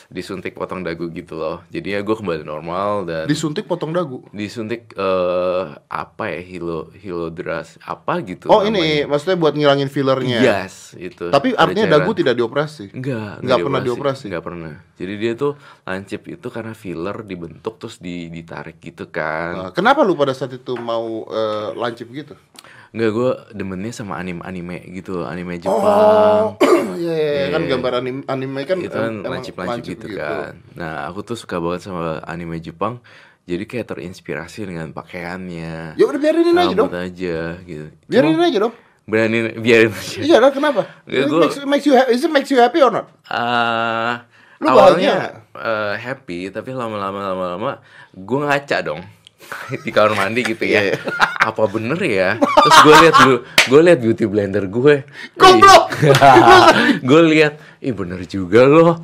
disuntik 0.09 0.53
potong 0.53 0.81
dagu 0.81 1.09
gitu 1.09 1.35
loh 1.35 1.67
jadi 1.67 1.99
ya 1.99 2.01
gue 2.01 2.13
kembali 2.13 2.43
normal 2.43 3.05
dan 3.05 3.25
Disuntik 3.27 3.65
potong 3.65 3.91
dagu. 3.91 4.23
disuntik 4.31 4.93
eh 4.93 5.65
apa 5.85 6.25
ya 6.29 6.41
hilo 6.41 6.91
hilodras 6.93 7.75
apa 7.81 8.23
gitu 8.23 8.47
Oh 8.47 8.63
ini 8.63 8.79
namanya. 9.03 9.07
maksudnya 9.09 9.37
buat 9.37 9.53
ngilangin 9.53 9.87
fillernya. 9.87 10.39
yes 10.41 10.95
itu 10.95 11.29
Tapi 11.29 11.53
artinya 11.55 11.87
cairan. 11.87 11.97
dagu 11.99 12.11
tidak 12.13 12.35
dioperasi. 12.35 12.85
Enggak, 12.93 13.41
Nggak 13.41 13.59
pernah 13.61 13.81
dioperasi? 13.83 14.25
Enggak 14.27 14.45
pernah. 14.45 14.73
Jadi 14.95 15.15
dia 15.17 15.33
tuh 15.35 15.53
lancip 15.83 16.23
itu 16.27 16.47
karena 16.47 16.73
filler 16.73 17.17
dibentuk 17.21 17.75
terus 17.77 17.99
di, 17.99 18.29
ditarik 18.29 18.79
gitu 18.79 19.09
kan. 19.09 19.53
Nah, 19.53 19.71
kenapa 19.71 20.01
lu 20.01 20.15
pada 20.15 20.33
saat 20.33 20.53
itu 20.53 20.73
mau 20.75 21.27
eh, 21.27 21.69
lancip 21.75 22.07
gitu? 22.09 22.39
Enggak, 22.97 23.11
gue 23.13 23.31
demennya 23.53 23.93
sama 23.93 24.17
anime-anime 24.17 24.81
gitu, 24.91 25.21
anime 25.23 25.61
Jepang. 25.61 26.57
Oh, 26.57 26.57
iya, 26.97 27.13
iya, 27.13 27.33
iya. 27.37 27.47
kan 27.53 27.61
Iya. 27.61 27.69
gambar 27.71 27.93
anime, 28.01 28.21
anime 28.25 28.61
kan 28.65 28.79
itu 28.81 28.89
kan 28.91 29.21
lancip-lancip 29.21 30.01
gitu, 30.01 30.17
kan. 30.17 30.57
Nah, 30.73 31.05
aku 31.05 31.21
tuh 31.21 31.37
suka 31.37 31.61
banget 31.61 31.85
sama 31.85 32.25
anime 32.25 32.57
Jepang. 32.57 33.05
Jadi 33.45 33.63
kayak 33.63 33.87
terinspirasi 33.87 34.65
dengan 34.65 34.91
pakaiannya. 34.91 35.95
Ya 35.95 36.03
udah 36.03 36.19
biarin 36.19 36.51
aja 36.51 36.73
dong. 36.75 36.89
aja 36.91 37.39
gitu. 37.63 37.87
Biarin 38.09 38.33
Cuma 38.33 38.49
aja 38.49 38.59
dong. 38.59 38.75
berani 39.05 39.39
biarin 39.65 39.93
aja. 39.93 40.19
Iya 40.19 40.37
lah 40.41 40.51
kenapa? 40.51 40.83
It 41.05 41.29
gua- 41.29 41.47
makes, 41.47 41.57
makes 41.63 41.85
you 41.85 41.95
happy. 41.95 42.11
Is 42.11 42.25
it 42.25 42.33
makes 42.33 42.49
you 42.49 42.59
happy 42.59 42.81
or 42.81 42.91
not? 42.91 43.07
Ah, 43.29 44.25
Lu 44.57 44.67
awalnya 44.67 45.45
eh, 45.53 45.95
happy 45.95 46.49
tapi 46.49 46.73
lama-lama 46.73 47.21
lama-lama 47.29 47.71
gue 48.11 48.39
ngaca 48.41 48.81
dong 48.81 49.05
di 49.85 49.91
kamar 49.91 50.13
mandi 50.15 50.41
gitu 50.43 50.63
ya. 50.63 50.81
Iya, 50.83 50.93
iya. 50.93 50.99
Apa 51.49 51.67
bener 51.67 51.99
ya? 51.99 52.29
Terus 52.39 52.77
gue 52.81 52.95
lihat 53.01 53.15
dulu, 53.17 53.37
gue 53.45 53.81
lihat 53.83 53.99
beauty 54.01 54.25
blender 54.25 54.65
gue. 54.67 54.95
Goblok! 55.35 55.85
gue 57.09 57.21
lihat, 57.29 57.55
ih 57.79 57.95
bener 57.95 58.21
juga 58.25 58.67
loh. 58.67 58.99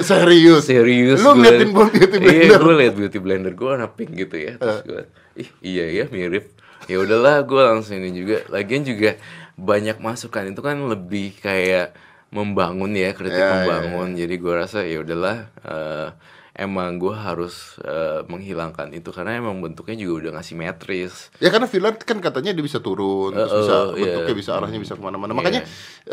Serius. 0.00 0.64
Serius. 0.64 1.20
Lu 1.20 1.36
ngeliatin 1.36 1.70
beauty 1.70 2.16
Iya, 2.16 2.56
blender. 2.56 2.58
gue 2.58 2.74
lihat 2.80 2.94
beauty 2.94 3.18
blender 3.18 3.52
gue 3.52 3.68
warna 3.68 3.88
pink 3.88 4.16
gitu 4.16 4.36
ya. 4.36 4.56
Terus 4.56 4.80
gue, 4.82 5.02
ih 5.36 5.48
iya 5.60 5.84
ya 5.92 6.04
mirip. 6.08 6.52
Ya 6.84 7.00
udahlah, 7.00 7.40
gue 7.42 7.60
langsung 7.60 7.96
ini 7.96 8.12
juga. 8.12 8.44
Lagian 8.48 8.84
juga 8.84 9.16
banyak 9.54 10.00
masukan 10.00 10.50
itu 10.50 10.60
kan 10.60 10.76
lebih 10.84 11.36
kayak 11.38 11.94
membangun 12.28 12.90
ya, 12.92 13.14
kritik 13.14 13.36
Ya, 13.36 13.46
ya, 13.46 13.52
membangun. 13.62 14.16
Jadi 14.16 14.34
gue 14.36 14.52
rasa 14.52 14.82
ya 14.82 15.00
udahlah. 15.00 15.48
eh, 15.62 16.08
emang 16.54 17.02
gue 17.02 17.10
harus 17.10 17.82
eh, 17.82 18.22
menghilangkan 18.30 18.94
itu 18.94 19.10
karena 19.10 19.42
emang 19.42 19.58
bentuknya 19.58 19.98
juga 19.98 20.12
udah 20.22 20.30
nggak 20.38 20.46
simetris. 20.46 21.34
Ya 21.42 21.50
karena 21.50 21.66
filler 21.66 21.98
kan 21.98 22.22
katanya 22.22 22.54
dia 22.54 22.62
bisa 22.62 22.78
turun, 22.78 23.34
terus 23.34 23.50
Uh, 23.50 23.58
bisa 23.58 23.74
uh, 23.74 23.84
bentuknya 23.98 24.30
iya. 24.30 24.38
bisa 24.38 24.50
arahnya 24.54 24.78
bisa 24.78 24.94
ke 24.94 25.02
mana-mana. 25.02 25.34
Iya. 25.34 25.38
Makanya 25.42 25.60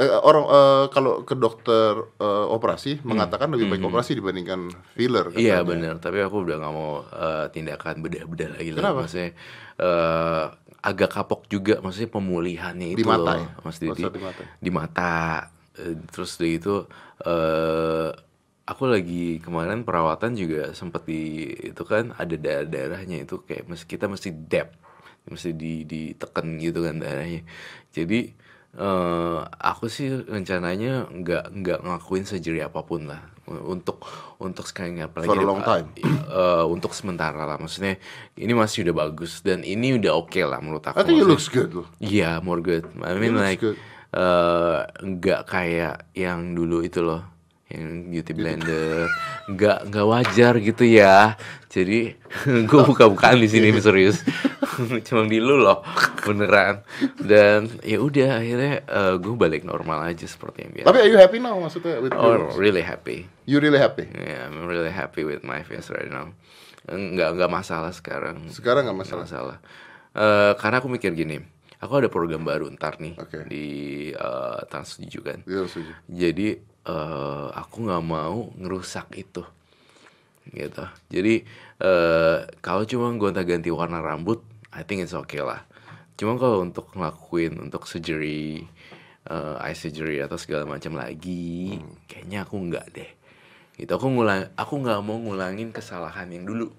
eh, 0.01 0.19
orang 0.25 0.45
eh, 0.49 0.85
kalau 0.89 1.13
ke 1.21 1.37
dokter 1.37 1.93
eh, 2.17 2.45
operasi 2.49 3.05
mengatakan 3.05 3.53
lebih 3.53 3.69
baik 3.69 3.85
operasi 3.85 4.17
dibandingkan 4.17 4.73
filler. 4.97 5.29
Hmm. 5.29 5.37
Iya 5.37 5.61
katanya. 5.61 5.69
benar, 5.69 5.95
tapi 6.01 6.17
aku 6.25 6.35
udah 6.41 6.55
nggak 6.57 6.73
mau 6.73 6.91
eh, 7.05 7.45
tindakan 7.53 7.95
bedah-bedah 8.01 8.49
lagi 8.57 8.69
lah. 8.73 8.79
Kenapa? 8.81 8.97
Maksudnya 9.05 9.29
eh, 9.77 10.45
agak 10.81 11.09
kapok 11.13 11.45
juga, 11.45 11.77
maksudnya 11.85 12.09
pemulihannya 12.09 12.97
Di 12.97 13.05
itu 13.05 13.05
mata 13.05 13.37
loh. 13.37 13.45
ya? 13.45 13.47
Maksudnya 13.61 13.89
di, 13.93 14.03
di 14.09 14.21
mata. 14.25 14.43
di 14.57 14.71
mata. 14.73 15.13
Eh, 15.77 15.95
terus 16.09 16.41
dari 16.41 16.57
itu 16.57 16.75
eh 17.21 18.09
aku 18.71 18.87
lagi 18.87 19.37
kemarin 19.37 19.83
perawatan 19.83 20.31
juga 20.33 20.71
sempat 20.71 21.03
di 21.03 21.43
itu 21.67 21.83
kan 21.83 22.15
ada 22.15 22.35
darah 22.35 22.63
darahnya 22.63 23.21
itu 23.21 23.43
kayak 23.43 23.67
mesti 23.67 23.85
kita 23.85 24.07
mesti 24.07 24.31
dep, 24.31 24.71
mesti 25.27 25.51
di 25.51 25.83
ditekan 25.83 26.55
gitu 26.55 26.81
kan 26.81 26.95
darahnya. 26.95 27.43
Jadi 27.91 28.31
eh 28.71 29.39
aku 29.43 29.85
sih 29.85 30.07
rencananya 30.23 31.11
nggak 31.11 31.43
nggak 31.53 31.79
ngelakuin 31.83 32.23
surgery 32.23 32.63
apa 32.63 32.79
pun 32.81 33.03
lah 33.03 33.19
untuk 33.43 33.99
untuk 34.39 34.63
sekarang 34.63 35.03
apalagi 35.03 35.27
For 35.27 35.35
a 35.35 35.43
long 35.43 35.59
time. 35.59 35.91
eh, 35.99 36.63
untuk 36.63 36.95
sementara 36.95 37.43
lah 37.43 37.59
maksudnya 37.59 37.99
ini 38.33 38.55
masih 38.55 38.87
udah 38.87 38.95
bagus 39.03 39.43
dan 39.43 39.67
ini 39.67 39.99
udah 39.99 40.15
oke 40.15 40.39
lah 40.39 40.63
menurut 40.63 40.87
aku 40.87 40.95
I 40.95 41.03
think 41.03 41.19
Maksudnya- 41.19 41.31
looks 41.35 41.47
good 41.51 41.71
loh. 41.75 41.87
Iya, 41.99 42.39
more 42.39 42.63
good. 42.63 42.87
I 43.03 43.11
mean 43.19 43.35
like 43.35 43.59
eh, 43.59 44.79
nggak 45.03 45.41
kayak 45.45 46.07
yang 46.15 46.55
dulu 46.55 46.79
itu 46.79 47.03
loh, 47.03 47.27
yang 47.71 48.07
beauty 48.07 48.31
blender, 48.31 49.07
nggak 49.47 49.87
nggak 49.87 50.05
wajar 50.05 50.53
gitu 50.57 50.83
ya. 50.83 51.39
Jadi 51.67 52.13
gue 52.69 52.81
buka-bukaan 52.83 53.35
di 53.35 53.47
sini 53.47 53.71
serius, 53.77 54.21
cuma 55.07 55.23
di 55.23 55.39
lu 55.39 55.55
loh, 55.55 55.79
beneran. 56.21 56.83
Dan 57.15 57.71
ya 57.81 57.97
udah 57.97 58.43
akhirnya 58.43 58.73
gue 59.17 59.35
balik 59.35 59.63
normal 59.63 60.03
aja 60.05 60.23
seperti 60.23 60.67
yang 60.67 60.71
biasa. 60.75 60.87
Tapi 60.87 60.97
are 60.99 61.09
you 61.09 61.17
happy 61.17 61.37
now 61.37 61.55
maksudnya 61.55 61.97
with 61.97 62.11
your 62.11 62.19
Oh, 62.19 62.35
looks? 62.47 62.55
really 62.55 62.83
happy. 62.83 63.25
You 63.47 63.57
really 63.57 63.79
happy? 63.79 64.05
Yeah, 64.11 64.45
I'm 64.45 64.67
really 64.67 64.91
happy 64.91 65.23
with 65.23 65.41
my 65.41 65.63
face 65.63 65.87
right 65.87 66.07
now. 66.07 66.35
Nggak 66.85 67.39
nggak 67.39 67.51
masalah 67.51 67.91
sekarang. 67.91 68.51
Sekarang 68.51 68.83
nggak 68.83 68.97
Nggak 68.99 69.09
masalah. 69.23 69.57
masalah. 69.57 69.57
Eh, 70.11 70.53
karena 70.59 70.83
aku 70.83 70.91
mikir 70.91 71.15
gini, 71.15 71.39
aku 71.79 72.03
ada 72.03 72.11
program 72.11 72.43
baru 72.43 72.67
ntar 72.75 72.99
nih 72.99 73.15
Oke. 73.15 73.47
di 73.47 73.65
eh, 74.11 74.59
Trans 74.67 74.99
7 74.99 75.07
kan. 75.23 75.39
Iya 75.47 75.63
setuju. 75.71 75.91
Jadi 76.09 76.47
eh, 76.87 77.47
aku 77.53 77.85
nggak 77.85 78.03
mau 78.05 78.49
ngerusak 78.57 79.13
itu, 79.17 79.43
gitu. 80.53 80.85
Jadi 81.11 81.45
eh, 81.81 82.37
kalau 82.61 82.83
cuma 82.85 83.13
gonta-ganti 83.17 83.69
warna 83.73 84.01
rambut, 84.01 84.41
I 84.73 84.85
think 84.85 85.03
it's 85.05 85.15
okay 85.17 85.43
lah. 85.43 85.65
Cuma 86.15 86.37
kalau 86.37 86.61
untuk 86.61 86.93
ngelakuin 86.93 87.57
untuk 87.57 87.89
surgery, 87.89 88.65
eh, 89.29 89.55
eye 89.65 89.77
surgery 89.77 90.21
atau 90.21 90.37
segala 90.37 90.65
macam 90.69 90.97
lagi, 90.97 91.77
kayaknya 92.05 92.45
aku 92.45 92.55
nggak 92.57 92.85
deh. 92.93 93.11
Gitu. 93.77 93.89
Aku 93.89 94.13
ngulang, 94.13 94.51
aku 94.53 94.73
nggak 94.81 95.01
mau 95.01 95.17
ngulangin 95.17 95.73
kesalahan 95.73 96.29
yang 96.29 96.45
dulu, 96.45 96.69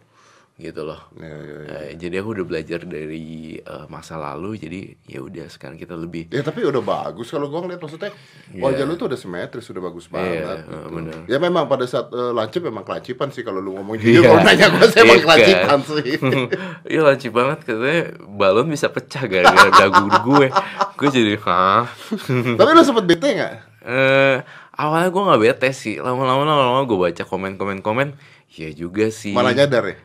gitu 0.62 0.82
loh. 0.82 1.10
Ya, 1.14 1.26
ya, 1.28 1.56
ya. 1.60 1.74
Eh, 1.84 1.94
jadi 1.96 2.18
aku 2.18 2.32
udah 2.32 2.46
belajar 2.46 2.80
dari 2.80 3.26
eh, 3.56 3.84
masa 3.86 4.14
lalu 4.14 4.54
jadi 4.56 4.80
ya 5.04 5.20
udah 5.20 5.46
sekarang 5.46 5.74
kita 5.74 5.92
lebih 5.92 6.26
Ya 6.28 6.40
tapi 6.40 6.62
udah 6.62 6.78
bagus 6.78 7.28
kalau 7.28 7.46
gua 7.46 7.60
ngeliat 7.60 7.78
maksudnya 7.78 8.14
wajah 8.54 8.84
lu 8.84 8.94
tuh 8.94 9.06
udah 9.06 9.16
simetris 9.16 9.66
udah 9.66 9.82
bagus 9.82 10.06
banget. 10.06 10.38
Iya, 10.38 10.54
gitu. 10.62 10.88
bener. 10.88 11.18
Ya 11.26 11.38
memang 11.38 11.66
pada 11.66 11.82
saat 11.82 12.08
eh, 12.08 12.30
lancip 12.30 12.62
memang 12.62 12.82
kelancipan 12.82 13.28
sih 13.28 13.42
kalau 13.42 13.58
lu 13.58 13.74
ngomong 13.74 13.94
Iya. 13.94 14.06
gitu. 14.14 14.22
Kalau 14.22 14.40
nanya 14.40 14.66
gua 14.68 14.86
sih 14.86 14.98
emang 14.98 15.12
Iya 15.12 15.24
kelancipan 15.24 15.68
kan? 15.68 15.80
sih. 15.82 16.10
Iya 16.92 17.00
lanci 17.02 17.28
banget 17.28 17.58
katanya 17.62 18.02
balon 18.22 18.68
bisa 18.68 18.86
pecah 18.86 19.24
gara-gara 19.24 19.70
dagu 19.72 20.06
gue 20.24 20.46
Gue 20.94 21.08
jadi 21.08 21.34
hah 21.40 21.88
tapi 22.58 22.70
lu 22.70 22.82
sempet 22.82 23.06
bete 23.06 23.28
nggak? 23.32 23.52
eh 23.82 24.36
Awalnya 24.72 25.08
gue 25.08 25.22
gak 25.26 25.42
bete 25.42 25.68
sih 25.70 25.96
Lama-lama 25.96 26.42
lama-lama 26.42 26.80
gue 26.82 26.98
baca 26.98 27.22
komen-komen-komen 27.22 28.08
Ya 28.52 28.68
juga 28.72 29.08
sih. 29.08 29.32
Malah 29.32 29.56
nyadar 29.56 29.84
ya? 29.88 29.96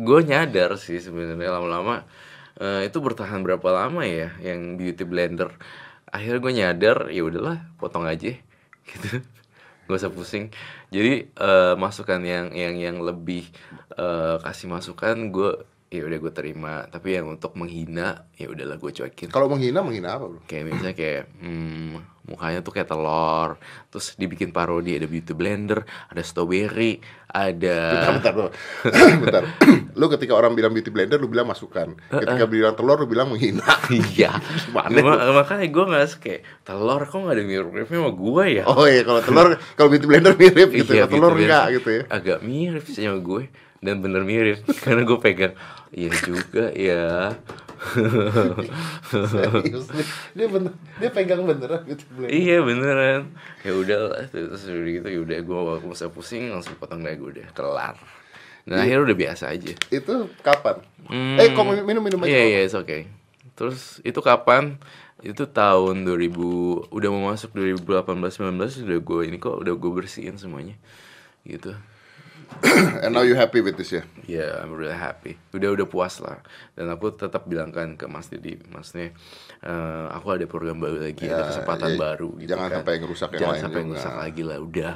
Gue 0.00 0.24
nyadar 0.24 0.80
sih 0.80 0.96
sebenarnya 0.96 1.52
lama-lama. 1.52 2.08
Eh, 2.56 2.88
Itu 2.88 3.00
bertahan 3.00 3.40
berapa 3.40 3.64
lama 3.72 4.04
ya 4.04 4.32
Yang 4.40 4.60
beauty 4.80 5.04
blender? 5.04 5.50
Akhirnya 6.08 6.40
gue 6.40 6.52
nyadar 6.52 6.96
ya 7.12 7.22
udahlah 7.24 7.68
potong 7.76 8.08
aja 8.08 8.32
gitu. 8.88 9.20
Gak 9.88 9.98
usah 9.98 10.12
pusing. 10.12 10.48
Jadi 10.88 11.28
eh, 11.28 11.74
masukan 11.76 12.20
yang 12.24 12.52
yang 12.56 12.76
yang 12.80 12.96
lebih 13.04 13.44
eh, 13.96 14.36
kasih 14.40 14.72
masukan 14.72 15.28
gue 15.28 15.52
ya 15.92 16.08
udah 16.08 16.18
gue 16.20 16.32
terima. 16.32 16.74
Tapi 16.88 17.20
yang 17.20 17.28
untuk 17.28 17.52
menghina 17.60 18.24
ya 18.40 18.48
udahlah 18.48 18.80
gue 18.80 18.92
cuekin. 18.92 19.28
Kalau 19.28 19.52
menghina 19.52 19.84
menghina 19.84 20.16
apa 20.16 20.32
bro? 20.32 20.40
kayak 20.48 20.64
misalnya 20.72 20.96
kayak 20.96 21.24
hmm, 21.44 22.00
mukanya 22.22 22.60
tuh 22.60 22.70
kayak 22.70 22.86
telur 22.86 23.58
terus 23.88 24.14
dibikin 24.14 24.50
parodi 24.50 24.94
ada 24.94 25.04
beauty 25.04 25.32
blender 25.32 25.82
ada 26.06 26.22
strawberry 26.22 27.02
ada 27.26 27.76
Bentar, 27.90 28.12
bentar, 28.12 28.32
bro. 28.32 28.48
bentar. 29.24 29.42
lu 29.92 30.06
ketika 30.08 30.32
orang 30.32 30.52
bilang 30.52 30.70
beauty 30.70 30.88
blender, 30.88 31.16
lu 31.16 31.26
bilang 31.26 31.48
masukan. 31.48 31.96
Ketika 32.06 32.44
bilang 32.44 32.76
telur, 32.76 33.00
lu 33.00 33.08
bilang 33.08 33.24
menghina. 33.26 33.64
iya 34.12 34.36
Gimana 34.68 34.92
Ma- 35.00 35.32
makanya 35.34 35.64
gue 35.64 35.84
nggak 35.86 36.06
suka 36.06 36.20
kayak 36.22 36.40
telur 36.60 37.00
kok 37.00 37.16
nggak 37.16 37.32
ada 37.32 37.42
mirip-miripnya 37.42 37.98
sama 37.98 38.12
gue 38.12 38.44
ya 38.52 38.64
Oh 38.68 38.84
iya, 38.84 39.00
kalau 39.00 39.20
telur, 39.20 39.46
kalau 39.74 39.88
beauty 39.88 40.04
blender 40.04 40.36
mirip 40.36 40.68
gitu. 40.70 40.92
Iya, 40.92 41.08
Kalau 41.08 41.24
telur 41.24 41.32
enggak 41.34 41.64
gitu 41.72 41.88
ya. 41.90 42.02
agak 42.06 42.38
mirip 42.40 42.84
sih 42.84 43.00
sama 43.00 43.16
gue 43.18 43.42
dan 43.80 43.96
bener 43.98 44.22
mirip 44.22 44.58
karena 44.84 45.02
gue 45.02 45.18
pegang 45.18 45.54
iya 45.90 46.12
juga 46.20 46.68
ya 46.70 47.32
Serius, 49.12 49.86
dia, 49.90 50.06
dia 50.38 50.46
bener, 50.46 50.72
dia 51.02 51.10
pegang 51.10 51.42
beneran 51.42 51.82
blender. 51.82 52.30
iya 52.30 52.62
beneran. 52.62 53.34
Ya 53.66 53.72
udah 53.74 53.98
lah 54.08 54.22
terus 54.30 54.62
udah 54.64 54.92
gitu 55.02 55.08
ya 55.10 55.20
udah 55.26 55.38
gue 55.42 55.58
gak 55.82 55.90
usah 55.90 56.08
pusing 56.08 56.54
langsung 56.54 56.78
potong 56.78 57.02
dagu 57.02 57.28
udah 57.28 57.50
kelar. 57.50 57.98
Nah 58.70 58.86
akhirnya 58.86 59.02
udah 59.10 59.16
biasa 59.18 59.50
aja. 59.50 59.74
Itu 59.90 60.30
kapan? 60.46 60.78
Hmm. 61.10 61.36
Eh, 61.42 61.50
kok 61.50 61.64
minum 61.66 62.02
minum 62.06 62.22
aja. 62.22 62.30
iya 62.30 62.62
iya 62.62 62.70
okay. 62.70 63.10
Terus 63.58 63.98
itu 64.06 64.22
kapan? 64.22 64.78
Itu 65.22 65.50
tahun 65.50 66.06
2000 66.06 66.90
udah 66.90 67.08
mau 67.10 67.34
masuk 67.34 67.54
2018 67.54 68.42
19 68.42 68.86
udah 68.86 68.98
gue 69.02 69.20
ini 69.26 69.36
kok 69.42 69.58
udah 69.58 69.74
gue 69.74 69.90
bersihin 69.90 70.38
semuanya. 70.38 70.78
Gitu 71.42 71.74
And 73.04 73.12
now 73.12 73.22
you 73.22 73.34
happy 73.34 73.60
with 73.60 73.74
this 73.74 73.90
ya? 73.90 74.02
Ya, 74.24 74.62
I'm 74.62 74.72
really 74.72 74.94
happy. 74.94 75.38
Udah 75.50 75.72
udah 75.72 75.86
puas 75.86 76.20
lah. 76.20 76.38
Dan 76.72 76.88
aku 76.88 77.10
tetap 77.10 77.44
bilangkan 77.44 77.96
ke 77.96 78.06
Mas 78.06 78.28
Didi, 78.28 78.58
maksudnya 78.70 79.10
eh, 79.60 80.06
aku 80.10 80.34
ada 80.34 80.46
program 80.46 80.78
baru 80.78 81.02
lagi, 81.02 81.26
Ya, 81.26 81.36
ada 81.36 81.44
kesempatan 81.50 81.94
ya, 81.94 81.98
baru 81.98 82.30
gitu 82.38 82.50
jangan 82.52 82.68
kan. 82.68 82.76
sampai 82.82 82.92
ngerusak 83.00 83.30
yang 83.32 83.40
Jangan 83.40 83.52
lain 83.52 83.62
sampai 83.62 83.80
juga. 83.80 83.88
ngerusak 83.90 84.14
lagi 84.16 84.42
lah. 84.42 84.58
Udah 84.60 84.92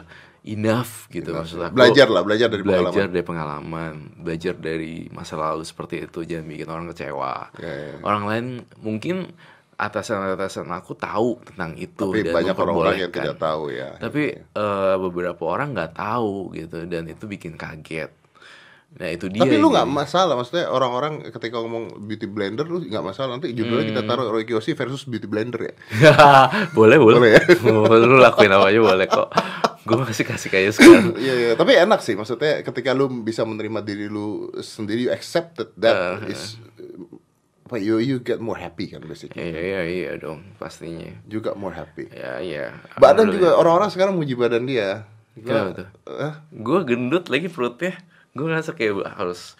enough 0.47 0.93
gitu 1.11 1.31
maksud 1.35 1.59
aku. 1.59 1.75
Belajar 1.75 2.07
lah, 2.07 2.23
belajar 2.23 2.47
dari 2.47 2.63
belajar 2.63 2.87
pengalaman. 2.87 3.11
dari 3.11 3.25
pengalaman, 3.27 3.95
belajar 4.23 4.55
dari 4.55 4.95
masa 5.11 5.35
lalu 5.35 5.67
seperti 5.67 6.07
itu, 6.07 6.23
jangan 6.23 6.47
bikin 6.47 6.69
orang 6.71 6.87
kecewa. 6.95 7.51
Ya, 7.59 7.73
ya. 7.75 7.93
Orang 8.07 8.31
lain 8.31 8.47
mungkin 8.79 9.35
atasan-atasan 9.77 10.73
aku 10.73 10.97
tahu 10.97 11.37
tentang 11.45 11.77
itu 11.77 12.01
Tapi 12.01 12.25
dan 12.25 12.33
banyak 12.33 12.57
orang-orang 12.57 12.97
yang 12.97 13.13
tidak 13.13 13.37
tahu 13.37 13.69
ya. 13.69 13.97
Tapi 13.97 14.23
eh, 14.35 14.95
beberapa 14.97 15.43
orang 15.45 15.77
nggak 15.77 15.93
tahu 15.95 16.57
gitu 16.57 16.89
dan 16.89 17.05
itu 17.07 17.25
bikin 17.25 17.55
kaget. 17.55 18.09
Nah 18.97 19.13
itu 19.13 19.29
dia. 19.29 19.45
Tapi 19.45 19.61
lu 19.61 19.69
nggak 19.69 19.85
masalah, 19.85 20.41
maksudnya 20.41 20.73
orang-orang 20.73 21.29
ketika 21.29 21.61
ngomong 21.61 22.09
beauty 22.09 22.25
blender 22.25 22.65
lu 22.65 22.81
nggak 22.81 23.05
masalah 23.05 23.37
nanti 23.37 23.53
judulnya 23.53 23.93
kita 23.93 24.01
Hmm. 24.01 24.09
taruh 24.09 24.33
Roy 24.33 24.49
Kiyoshi 24.49 24.73
versus 24.73 25.05
beauty 25.05 25.29
blender 25.29 25.69
ya. 25.69 25.75
boleh 26.77 26.97
boleh. 26.97 27.19
Boleh 27.21 27.31
ya? 27.37 28.09
lu 28.09 28.17
lakuin 28.17 28.53
apa 28.57 28.73
aja 28.73 28.81
boleh 28.81 29.05
kok. 29.05 29.29
Gue 29.87 29.97
masih 30.01 30.25
kasih 30.25 30.49
kayak 30.49 30.73
sekarang. 30.73 31.13
Iya, 31.23 31.35
iya, 31.37 31.51
tapi 31.55 31.77
enak 31.77 32.01
sih 32.01 32.17
maksudnya 32.17 32.65
ketika 32.65 32.91
lu 32.91 33.07
bisa 33.21 33.45
menerima 33.45 33.85
diri 33.85 34.09
lu 34.09 34.49
sendiri, 34.59 35.07
you 35.07 35.13
accepted 35.13 35.71
that 35.77 35.95
Uh, 36.25 36.33
is 36.33 36.57
apa 37.67 37.83
you 37.83 37.99
you 37.99 38.23
get 38.23 38.39
more 38.39 38.55
happy 38.55 38.87
kan 38.87 39.03
basically. 39.03 39.43
Iya 39.43 39.59
iya 39.59 39.81
iya 39.83 40.11
dong 40.15 40.55
pastinya. 40.57 41.11
Juga 41.27 41.59
more 41.59 41.75
happy. 41.75 42.07
Ya 42.15 42.39
iya. 42.39 42.65
Badan 42.95 43.27
Alhamdulillah. 43.27 43.35
juga 43.35 43.49
orang-orang 43.59 43.91
sekarang 43.91 44.15
muji 44.15 44.39
badan 44.39 44.71
dia. 44.71 45.03
Kenapa 45.35 45.83
tuh? 45.83 45.89
Eh, 46.17 46.35
Gue 46.55 46.81
gendut 46.87 47.27
lagi 47.27 47.51
perutnya. 47.51 47.99
Gue 48.33 48.47
ngerasa 48.47 48.73
kayak 48.79 49.19
harus 49.19 49.59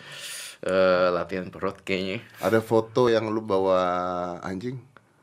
eh, 0.63 1.11
latihan 1.11 1.51
perut 1.51 1.83
kayaknya. 1.83 2.23
ada 2.39 2.63
foto 2.63 3.11
yang 3.11 3.27
lu 3.29 3.43
bawa 3.43 3.83
anjing, 4.41 4.79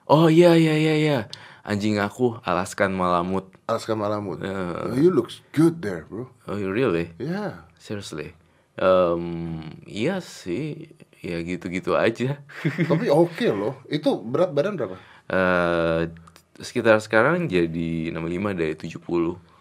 Oh 0.06 0.28
iya 0.28 0.54
iya 0.60 0.76
iya 0.76 0.94
iya. 1.00 1.20
Anjing 1.64 1.96
aku 1.98 2.44
Alaskan 2.44 2.92
Malamut. 2.92 3.48
Alaska 3.72 3.96
Malamut. 3.96 4.44
Uh. 4.44 4.92
you 5.00 5.08
looks 5.08 5.40
good 5.56 5.80
there, 5.80 6.04
bro. 6.12 6.28
Oh 6.44 6.60
really? 6.60 7.16
Yeah. 7.16 7.64
Seriously? 7.80 8.36
Um, 8.76 9.64
iya 9.88 10.20
sih. 10.20 10.92
Ya 11.24 11.40
gitu-gitu 11.40 11.96
aja. 11.96 12.44
tapi 12.92 13.08
oke 13.08 13.48
loh. 13.50 13.80
Itu 13.88 14.20
berat 14.22 14.52
badan 14.52 14.76
berapa? 14.76 15.00
Eh 15.32 16.12
sekitar 16.54 17.02
sekarang 17.02 17.50
jadi 17.50 18.14
65 18.14 18.54
dari 18.54 18.76
70 18.78 19.02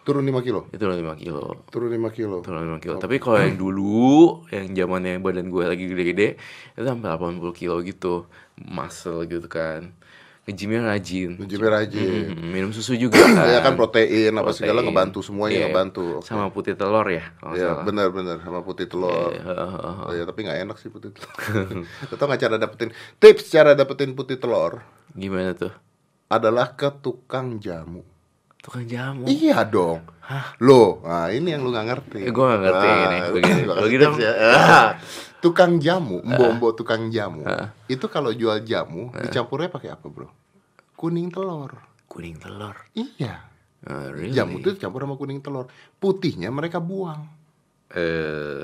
Turun 0.03 0.27
5 0.27 0.43
kilo. 0.43 0.61
itu 0.75 0.83
5 0.83 0.99
kilo 1.17 1.63
Turun 1.71 1.89
5 1.89 2.11
kilo. 2.13 2.37
turun 2.43 2.67
5 2.77 2.83
kilo 2.85 2.95
tapi 2.99 3.17
kalau 3.17 3.39
yang 3.41 3.55
dulu 3.57 4.43
yang 4.51 4.67
zamannya 4.75 5.23
badan 5.23 5.47
gue 5.49 5.63
lagi 5.63 5.87
gede-gede 5.89 6.37
itu 6.75 6.83
sampai 6.85 7.15
80 7.17 7.55
kilo 7.55 7.79
gitu 7.81 8.27
muscle 8.61 9.25
gitu 9.25 9.47
kan 9.47 9.95
ngejimnya 10.43 10.83
rajin 10.85 11.39
Ngejimnya 11.39 11.71
rajin. 11.73 12.35
Mm, 12.35 12.51
minum 12.51 12.71
susu 12.71 12.95
juga 12.95 13.15
kan 13.31 13.47
Ya 13.47 13.63
kan 13.63 13.75
protein 13.75 14.35
apa 14.35 14.51
segala 14.51 14.83
ngebantu 14.83 15.23
semuanya 15.23 15.55
Iya. 15.55 15.67
ngebantu. 15.69 16.19
Oke. 16.19 16.27
sama 16.27 16.51
putih 16.51 16.75
telur 16.75 17.07
ya 17.07 17.31
Iya 17.49 17.79
salah 17.79 17.85
benar-benar 17.85 18.37
sama 18.41 18.61
putih 18.61 18.87
telur. 18.87 19.31
Iya. 19.31 19.43
Oh, 20.03 20.11
ya, 20.11 20.23
tapi 20.25 20.43
nggak 20.43 20.59
enak 20.61 20.77
sih 20.77 20.89
putih 20.89 21.11
telur. 21.11 21.31
Atau 22.13 22.25
nggak 22.27 22.41
cara 22.41 22.57
dapetin 22.57 22.91
tips 23.17 23.45
cara 23.49 23.71
dapetin 23.73 24.13
putih 24.13 24.35
telur 24.35 24.83
gimana 25.13 25.53
tuh 25.53 25.71
adalah 26.27 26.73
ke 26.73 26.91
tukang 26.99 27.57
jamu. 27.57 28.03
tukang 28.59 28.83
jamu 28.83 29.27
Iya 29.27 29.63
dong. 29.63 30.07
Loh, 30.59 31.03
nah 31.03 31.29
ini 31.29 31.51
yang 31.51 31.61
lu 31.61 31.71
nggak 31.71 31.83
ngerti. 31.85 32.19
Eh, 32.23 32.31
gua 32.31 32.47
nggak 32.51 32.63
ngerti 32.63 32.89
ini. 32.89 33.19
Begini, 33.29 33.61
begini 33.69 34.01
dong. 34.01 34.17
ya. 34.17 34.33
Ah. 35.43 35.45
tukang 35.45 35.73
jamu, 35.77 36.23
mbok-mbok 36.23 36.73
tukang 36.75 37.03
jamu. 37.09 37.43
Ah. 37.43 37.75
Itu 37.85 38.07
kalau 38.07 38.31
jual 38.31 38.63
jamu 38.63 39.11
dicampurnya 39.13 39.67
pakai 39.69 39.91
apa, 39.91 40.07
Bro? 40.07 40.31
Kuning 40.95 41.29
telur. 41.29 41.75
kuning 42.07 42.37
telur 42.37 42.77
Iya. 42.93 43.43
Ah, 43.83 44.07
really? 44.09 44.31
Jamu 44.31 44.61
itu 44.61 44.71
dicampur 44.71 45.01
sama 45.01 45.17
kuning 45.17 45.41
telur. 45.41 45.67
Putihnya 45.97 46.47
mereka 46.49 46.79
buang. 46.79 47.27
eh 47.91 48.63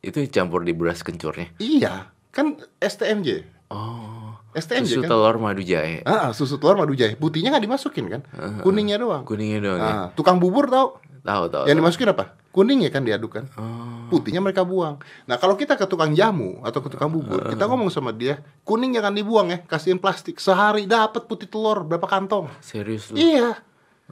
itu 0.00 0.18
campur 0.28 0.60
di 0.60 0.72
beras 0.72 1.00
kencurnya 1.00 1.52
Iya, 1.56 2.08
kan 2.28 2.54
STMJ. 2.76 3.46
oh 3.68 4.34
STMJ 4.52 4.88
susu 4.90 5.00
kan? 5.00 5.10
telur 5.10 5.36
madu 5.36 5.60
jahe 5.60 6.02
Ah, 6.02 6.30
susu 6.30 6.56
telur 6.56 6.74
madu 6.76 6.92
jahe. 6.92 7.14
Putihnya 7.14 7.50
nggak 7.50 7.64
dimasukin 7.64 8.06
kan? 8.08 8.20
Kuningnya 8.60 8.96
doang. 8.96 9.22
kuningnya 9.22 9.60
doang 9.60 9.78
ya 9.78 9.92
Ah, 9.94 10.06
tukang 10.10 10.38
bubur 10.38 10.66
tau? 10.66 10.98
tahu 11.20 11.44
tahu 11.48 11.64
Yang 11.64 11.76
dimasukin 11.78 12.08
apa? 12.10 12.24
Kuningnya 12.50 12.88
kan 12.88 13.02
diaduk 13.02 13.30
kan? 13.32 13.44
oh 13.54 14.03
Putihnya 14.20 14.38
mereka 14.38 14.62
buang. 14.62 15.02
Nah 15.26 15.36
kalau 15.36 15.58
kita 15.58 15.74
ke 15.74 15.86
tukang 15.90 16.14
jamu 16.14 16.62
atau 16.62 16.78
ke 16.78 16.88
tukang 16.92 17.10
bubur, 17.10 17.50
kita 17.50 17.66
ngomong 17.66 17.90
sama 17.90 18.14
dia, 18.14 18.38
kuning 18.62 18.94
jangan 18.94 19.10
dibuang 19.10 19.50
ya, 19.50 19.58
kasihin 19.66 19.98
plastik. 19.98 20.38
Sehari 20.38 20.86
dapat 20.86 21.26
putih 21.26 21.50
telur 21.50 21.82
berapa 21.82 22.06
kantong? 22.06 22.48
serius 22.62 23.10
lu 23.10 23.18
Iya. 23.18 23.58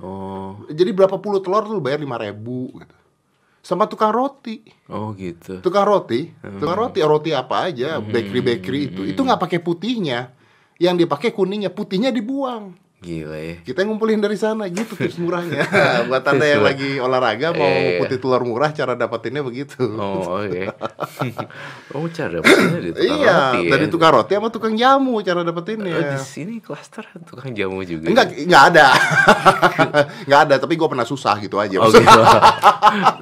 oh 0.02 0.66
Jadi 0.72 0.90
berapa 0.90 1.16
puluh 1.22 1.38
telur 1.38 1.62
tuh 1.64 1.78
bayar 1.78 2.02
lima 2.02 2.18
ribu 2.18 2.74
gitu. 2.82 2.96
Sama 3.62 3.86
tukang 3.86 4.10
roti. 4.10 4.66
oh 4.90 5.14
gitu 5.14 5.62
Tukang 5.62 5.86
roti, 5.86 6.34
tukang 6.58 6.74
roti, 6.74 6.98
roti 7.06 7.30
apa 7.30 7.70
aja, 7.70 8.02
bakery 8.02 8.42
bakery 8.42 8.80
itu, 8.90 9.00
itu 9.06 9.20
nggak 9.22 9.38
pakai 9.38 9.62
putihnya. 9.62 10.34
Yang 10.82 11.06
dipakai 11.06 11.30
kuningnya, 11.30 11.70
putihnya 11.70 12.10
dibuang. 12.10 12.74
Gila 13.02 13.34
ya 13.34 13.54
Kita 13.66 13.82
ngumpulin 13.82 14.22
dari 14.22 14.38
sana 14.38 14.70
gitu 14.70 14.94
tips 14.94 15.18
murahnya. 15.18 15.66
Buat 16.08 16.22
anda 16.30 16.46
yang 16.46 16.62
lagi 16.62 17.02
olahraga 17.02 17.50
mau 17.50 17.66
Iya, 17.66 17.98
iya. 17.98 17.98
putih 17.98 18.22
telur 18.22 18.46
murah, 18.46 18.70
cara 18.70 18.94
dapetinnya 18.94 19.42
begitu. 19.42 19.82
oh 19.98 20.38
oke 20.38 20.62
oh 21.98 22.06
cara 22.14 22.38
dapetnya 22.38 22.78
di 22.78 22.90
tukang 22.94 23.18
iya, 23.18 23.34
roti 23.34 23.58
ya 23.66 23.70
dari 23.74 23.86
tukang 23.90 24.10
roti 24.14 24.32
sama 24.38 24.48
tukang 24.54 24.74
jamu 24.78 25.18
cara 25.26 25.42
dapetinnya. 25.42 25.94
Oh, 25.98 26.02
di 26.14 26.18
sini 26.22 26.54
klaster 26.62 27.02
tukang 27.26 27.50
jamu 27.50 27.82
juga 27.82 28.06
Enggak, 28.06 28.38
enggak 28.38 28.62
ada. 28.70 28.86
enggak 30.30 30.40
ada, 30.46 30.54
tapi 30.62 30.78
gue 30.78 30.88
pernah 30.88 31.04
susah 31.04 31.34
gitu 31.42 31.58
aja. 31.58 31.82
oh 31.82 31.90
gitu 31.90 32.20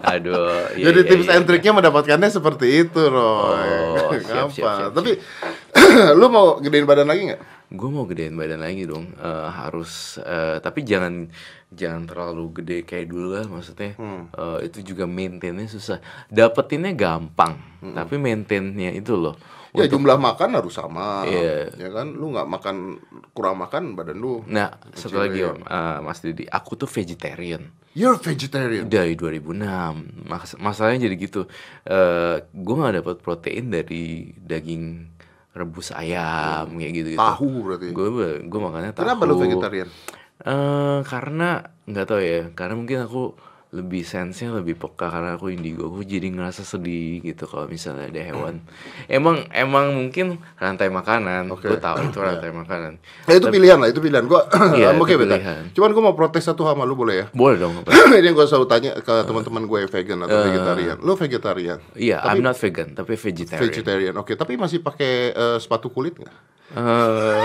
aduh 0.04 0.68
iya, 0.76 0.92
Jadi 0.92 1.00
iya, 1.00 1.08
tips 1.08 1.26
iya. 1.26 1.36
and 1.40 1.44
triknya 1.48 1.72
mendapatkannya 1.72 2.28
seperti 2.28 2.66
itu, 2.84 3.00
Roy. 3.00 3.64
Oh, 3.96 4.12
siap, 4.12 4.28
Gampang. 4.28 4.50
siap, 4.52 4.72
siap, 4.76 4.92
Tapi 4.92 5.10
lu 6.20 6.26
mau 6.28 6.58
gedein 6.60 6.84
badan 6.84 7.08
lagi 7.08 7.32
nggak? 7.32 7.40
Gue 7.70 7.88
mau 7.88 8.02
gedein 8.02 8.34
badan 8.34 8.58
lagi 8.58 8.82
dong 8.82 9.14
Eh, 9.14 9.48
harus 9.48 10.18
eh, 10.18 10.58
tapi 10.58 10.82
jangan 10.82 11.30
jangan 11.68 12.02
terlalu 12.04 12.50
gede 12.56 12.78
kayak 12.82 13.06
dulu 13.06 13.28
lah 13.32 13.46
maksudnya 13.46 13.94
Hmm. 13.94 14.26
Eh, 14.28 14.66
itu 14.66 14.82
juga 14.84 15.06
maintainnya 15.06 15.64
susah 15.64 15.98
dapetinnya 16.26 16.92
gampang 16.92 17.54
tapi 17.80 18.14
maintainnya 18.16 18.90
itu 18.90 19.14
loh 19.14 19.38
Ya 19.70 19.86
jumlah 19.86 20.18
makan 20.18 20.58
harus 20.58 20.74
sama. 20.74 21.22
Iya. 21.22 21.70
Ya 21.78 21.94
kan, 21.94 22.10
lu 22.10 22.34
nggak 22.34 22.42
makan 22.44 22.98
kurang 23.30 23.54
makan 23.56 23.94
badan 23.94 24.18
lu. 24.18 24.42
nah 24.44 24.66
satu 24.90 25.22
lagi 25.22 25.46
om 25.46 25.62
eh, 25.62 25.98
mas 26.00 26.18
Didi 26.18 26.42
aku 26.44 26.74
tuh 26.74 26.90
vegetarian 26.90 27.70
You're 27.90 28.18
vegetarian. 28.18 28.86
dari 28.86 29.14
2006 29.14 29.62
Mas- 30.26 30.58
masalahnya 30.58 31.06
jadi 31.06 31.16
gitu 31.16 31.46
eh 31.84 32.42
gue 32.44 32.74
nggak 32.74 32.98
dapat 32.98 33.16
protein 33.20 33.70
dari 33.70 34.34
daging 34.36 35.06
rebus 35.50 35.90
ayam 35.90 36.70
kayak 36.72 36.92
gitu 36.94 37.08
gitu 37.12 37.20
Tahu 37.20 37.50
berarti. 37.66 37.86
gue 37.90 38.08
gue 38.46 38.60
makannya 38.60 38.92
tahu 38.92 39.02
Kenapa 39.02 39.22
lu 39.26 39.34
vegetarian? 39.36 39.88
Eh, 40.40 40.98
karena 41.04 41.48
nggak 41.84 42.06
tahu 42.06 42.20
ya 42.20 42.42
karena 42.54 42.74
mungkin 42.74 42.98
aku 43.04 43.34
lebih 43.70 44.02
sensenya 44.02 44.50
lebih 44.58 44.74
peka 44.74 45.06
karena 45.06 45.38
aku 45.38 45.54
indigo 45.54 45.86
aku 45.86 46.02
jadi 46.02 46.26
ngerasa 46.26 46.66
sedih 46.66 47.22
gitu 47.22 47.46
kalau 47.46 47.70
misalnya 47.70 48.10
ada 48.10 48.18
hewan 48.18 48.58
emang 49.06 49.46
emang 49.54 49.94
mungkin 49.94 50.42
rantai 50.58 50.90
makanan 50.90 51.46
Oke. 51.54 51.70
gue 51.70 51.78
tahu 51.78 52.02
itu 52.10 52.18
rantai 52.18 52.50
makanan 52.50 52.98
Ya 53.30 53.38
itu 53.38 53.46
pilihan 53.46 53.78
lah, 53.78 53.88
itu 53.92 54.02
pilihan. 54.02 54.26
Gua 54.26 54.42
Iya, 54.78 54.90
I'm 54.90 54.98
okay 54.98 55.14
pilihan. 55.14 55.70
Cuman 55.70 55.94
gua 55.94 56.02
mau 56.10 56.16
protes 56.18 56.42
satu 56.42 56.66
sama 56.66 56.82
lu 56.82 56.98
boleh 56.98 57.14
ya? 57.22 57.26
boleh 57.30 57.56
dong? 57.62 57.86
Ini 58.18 58.26
yang 58.26 58.34
gue 58.34 58.46
selalu 58.48 58.66
tanya 58.66 58.90
ke 58.98 59.14
teman-teman 59.22 59.62
gue 59.70 59.78
yang 59.86 59.90
vegan 59.90 60.18
atau 60.26 60.38
vegetarian. 60.50 60.96
Lu 60.98 61.12
vegetarian? 61.14 61.78
iya 61.94 62.18
I'm 62.26 62.42
not 62.42 62.58
vegan 62.58 62.98
tapi 62.98 63.14
vegetarian 63.14 63.70
Vegetarian. 63.70 64.14
Oke, 64.18 64.34
tapi 64.34 64.58
masih 64.58 64.82
pakai 64.82 65.30
eh, 65.30 65.58
sepatu 65.62 65.92
kulit 65.94 66.18
nggak? 66.18 66.36
Eh, 66.70 67.44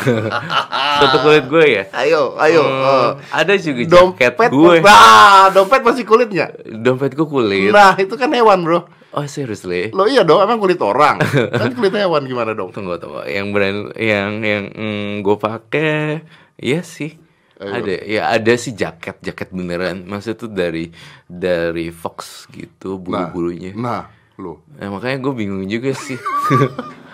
satu 1.00 1.16
kulit 1.20 1.44
gue 1.44 1.64
ya 1.72 1.84
Ayo, 1.92 2.38
ayo. 2.38 2.62
Eh, 2.62 3.08
ada 3.28 3.54
juga 3.54 3.82
jaket 3.82 3.90
dompet 4.30 4.48
gue 4.48 4.76
Nah, 4.80 5.50
dompet 5.50 5.82
masih 5.82 6.04
kulit 6.04 6.28
nggak? 6.28 6.50
dompet 6.76 7.12
gue 7.12 7.26
kulit 7.26 7.68
Nah, 7.68 7.94
itu 7.96 8.14
kan 8.14 8.30
hewan, 8.30 8.62
bro. 8.62 8.86
oh 9.10 9.26
seriously 9.26 9.90
Lo 9.90 10.06
iya 10.06 10.22
dong, 10.22 10.38
emang 10.38 10.56
kulit 10.56 10.78
orang. 10.78 11.18
kan 11.60 11.70
kulit 11.72 11.90
hewan 11.92 12.22
gimana 12.24 12.54
dong? 12.54 12.70
tunggu 12.70 12.94
tunggu 12.96 13.26
yang 13.26 13.50
brand 13.50 13.90
yang 13.94 14.38
yang 14.38 14.64
mm, 14.70 15.10
gue 15.20 15.36
pakai 15.36 16.22
iya 16.56 16.80
sih 16.80 17.18
Ayo. 17.58 17.74
ada 17.76 17.92
ya 18.00 18.22
ada 18.30 18.52
sih 18.54 18.72
jaket 18.72 19.20
jaket 19.20 19.50
beneran 19.50 20.06
maksudnya 20.06 20.38
tuh 20.38 20.48
dari 20.48 20.88
dari 21.26 21.90
Fox 21.90 22.46
gitu 22.48 22.96
bulu 22.96 23.18
bulunya 23.28 23.74
Nah, 23.74 24.06
lo. 24.36 24.62
nah, 24.72 24.88
makanya 24.88 25.18
gue 25.18 25.32
bingung 25.34 25.66
juga 25.66 25.90
sih 25.90 26.16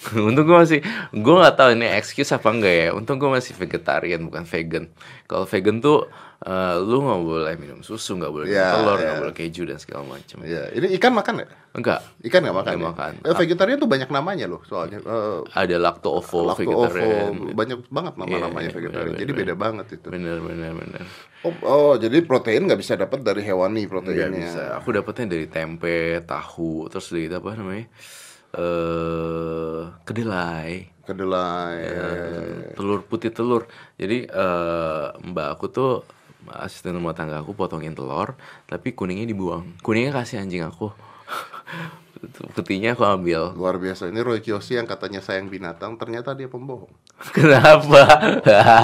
Untung 0.28 0.48
gue 0.48 0.56
masih 0.56 0.80
gue 1.12 1.34
nggak 1.36 1.56
tahu 1.56 1.70
ini 1.76 1.86
excuse 1.92 2.32
apa 2.32 2.48
enggak 2.48 2.74
ya. 2.74 2.88
Untung 2.90 3.20
gue 3.20 3.28
masih 3.28 3.52
vegetarian 3.52 4.24
bukan 4.24 4.48
vegan. 4.48 4.88
Kalau 5.24 5.44
vegan 5.44 5.78
tuh 5.78 6.08
eh, 6.40 6.74
lu 6.80 7.04
nggak 7.04 7.20
boleh 7.20 7.54
minum 7.60 7.80
susu, 7.80 8.16
nggak 8.16 8.32
boleh 8.32 8.46
Ya, 8.48 8.72
telur, 8.74 8.96
nggak 8.96 9.18
boleh 9.20 9.34
keju 9.36 9.68
dan 9.68 9.76
segala 9.76 10.08
macam. 10.08 10.40
Ya, 10.40 10.72
ini 10.72 10.96
ikan 10.96 11.12
makan 11.12 11.44
ya? 11.44 11.46
Enggak. 11.70 12.00
Ikan 12.24 12.40
nggak 12.40 12.56
makan. 12.56 12.72
Ya? 12.72 12.80
makan. 12.80 13.12
Eh, 13.20 13.34
vegetarian 13.36 13.76
tuh 13.76 13.86
banyak 13.86 14.08
namanya 14.08 14.46
loh, 14.48 14.64
soalnya. 14.64 15.04
Eh, 15.04 15.38
Ada 15.52 15.76
lacto 15.76 16.08
ovo 16.10 16.48
lacto 16.48 16.64
vegetarian. 16.64 17.36
ovo, 17.36 17.52
banyak 17.52 17.78
banget 17.92 18.14
nama-namanya 18.16 18.68
Iya, 18.72 18.76
vegetarian. 18.80 19.12
bener, 19.12 19.20
Jadi 19.20 19.32
bener. 19.36 19.40
beda 19.44 19.54
banget 19.54 19.86
itu. 20.00 20.06
Bener 20.08 20.36
bener 20.40 20.72
bener. 20.74 21.04
Oh, 21.44 21.54
oh, 21.62 21.92
jadi 21.96 22.16
protein 22.24 22.64
nggak 22.64 22.80
bisa 22.80 22.96
dapat 22.96 23.20
dari 23.20 23.44
hewani 23.44 23.84
proteinnya. 23.84 24.32
bisa. 24.32 24.62
Aku 24.80 24.90
dapetnya 24.90 25.36
dari 25.36 25.44
tempe, 25.44 26.24
tahu, 26.24 26.88
terus 26.88 27.12
dari 27.12 27.28
apa 27.28 27.52
namanya? 27.52 27.84
Eh 28.56 29.82
kedelai. 30.02 30.90
Kedelai. 31.06 31.76
Eh, 31.82 32.74
telur 32.74 33.02
putih 33.06 33.30
telur. 33.30 33.66
Jadi 33.98 34.26
eh 34.26 35.06
mbak 35.20 35.46
aku 35.58 35.66
tuh 35.70 35.92
asisten 36.50 36.98
rumah 36.98 37.14
tangga 37.14 37.42
aku 37.42 37.54
potongin 37.54 37.94
telur, 37.94 38.34
tapi 38.66 38.90
kuningnya 38.96 39.26
dibuang. 39.28 39.78
Kuningnya 39.86 40.22
kasih 40.22 40.42
anjing 40.42 40.66
aku. 40.66 40.90
Putihnya 42.52 42.92
aku 42.92 43.08
ambil. 43.08 43.56
Luar 43.56 43.80
biasa. 43.80 44.12
Ini 44.12 44.20
Roy 44.20 44.44
Kiyoshi 44.44 44.76
yang 44.76 44.84
katanya 44.84 45.24
sayang 45.24 45.48
binatang, 45.48 45.96
ternyata 45.96 46.36
dia 46.36 46.52
pembohong. 46.52 46.92
Kenapa? 47.36 48.04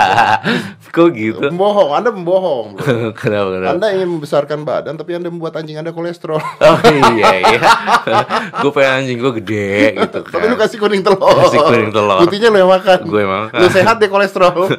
Kok 0.96 1.08
gitu? 1.12 1.44
Pembohong, 1.44 1.92
Anda 1.92 2.08
pembohong. 2.08 2.80
kenapa 3.20 3.48
kenapa? 3.52 3.72
Anda 3.76 3.86
ingin 3.92 4.08
membesarkan 4.16 4.64
badan, 4.64 4.96
tapi 4.96 5.16
Anda 5.20 5.28
membuat 5.28 5.60
anjing 5.60 5.76
Anda 5.76 5.92
kolesterol. 5.92 6.40
Oh 6.40 6.78
iya 7.12 7.44
iya. 7.44 7.60
gue 8.64 8.70
pengen 8.72 8.92
anjing 9.04 9.18
gue 9.20 9.32
gede 9.44 9.72
gitu 10.00 10.18
kan. 10.24 10.32
Tapi 10.40 10.44
lu 10.48 10.56
kasih 10.56 10.78
kuning 10.80 11.04
telur. 11.04 11.36
Kasih 11.36 11.60
kuning 11.60 11.92
telur. 11.92 12.24
Putihnya 12.24 12.48
lu 12.48 12.64
yang 12.64 12.72
makan. 12.72 12.98
Gue 13.04 13.20
yang 13.28 13.32
makan. 13.32 13.60
Lu 13.60 13.68
sehat 13.68 14.00
deh 14.00 14.08
kolesterol. 14.08 14.72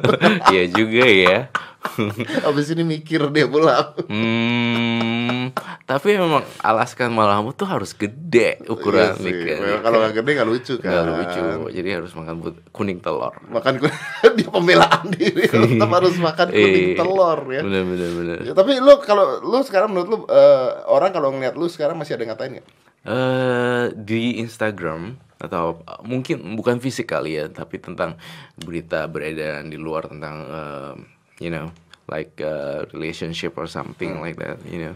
Iya 0.50 0.64
juga 0.74 1.04
ya. 1.06 1.38
Habis 2.46 2.74
ini 2.74 2.82
mikir 2.82 3.30
dia 3.30 3.46
pulang. 3.46 3.94
Hmm, 4.10 5.54
tapi 5.84 6.18
memang 6.18 6.42
Alaskan 6.58 7.10
Malamut 7.10 7.54
tuh 7.54 7.64
harus 7.64 7.94
gede 7.94 8.58
ukuran 8.66 9.14
Iya 9.14 9.22
mikir. 9.22 9.56
Kalau 9.80 10.02
nggak 10.02 10.14
gede 10.18 10.30
nggak 10.34 10.48
lucu 10.48 10.74
kan. 10.78 10.90
Nggak 10.90 11.04
lucu, 11.06 11.42
jadi 11.72 11.88
harus 12.02 12.12
makan 12.12 12.34
kuning 12.70 12.98
telur. 12.98 13.34
Makan 13.46 13.78
kuning, 13.78 13.98
dia 14.36 14.48
pembelaan 14.48 15.04
diri. 15.08 15.44
Tetap 15.52 15.90
harus 15.90 16.14
makan 16.18 16.48
kuning 16.50 16.86
Iya. 16.92 16.98
telur 16.98 17.40
ya. 17.48 17.62
Bener 17.62 17.82
bener 17.86 18.10
bener. 18.12 18.36
Ya, 18.42 18.52
tapi 18.52 18.72
lu 18.78 18.98
kalau 19.00 19.38
lu 19.40 19.58
sekarang 19.62 19.94
menurut 19.94 20.08
lu 20.08 20.18
eh, 20.28 20.68
orang 20.86 21.10
kalau 21.10 21.30
ngeliat 21.30 21.54
lu 21.54 21.70
sekarang 21.70 21.94
masih 21.94 22.18
ada 22.18 22.26
ngatain 22.26 22.58
nggak? 22.58 22.68
eh 23.08 23.94
di 23.94 24.42
Instagram 24.42 25.14
atau 25.38 25.80
uh, 25.86 26.02
mungkin 26.02 26.58
bukan 26.58 26.82
fisik 26.82 27.08
kali 27.08 27.38
ya, 27.38 27.46
tapi 27.46 27.78
tentang 27.78 28.18
berita 28.58 29.06
beredaran 29.06 29.70
di 29.70 29.78
luar 29.78 30.10
tentang 30.10 30.36
um, 30.44 30.96
you 31.38 31.50
know 31.50 31.70
like 32.08 32.38
uh, 32.40 32.88
relationship 32.94 33.56
or 33.58 33.66
something 33.68 34.20
like 34.20 34.36
that, 34.38 34.58
you 34.66 34.90
know. 34.90 34.94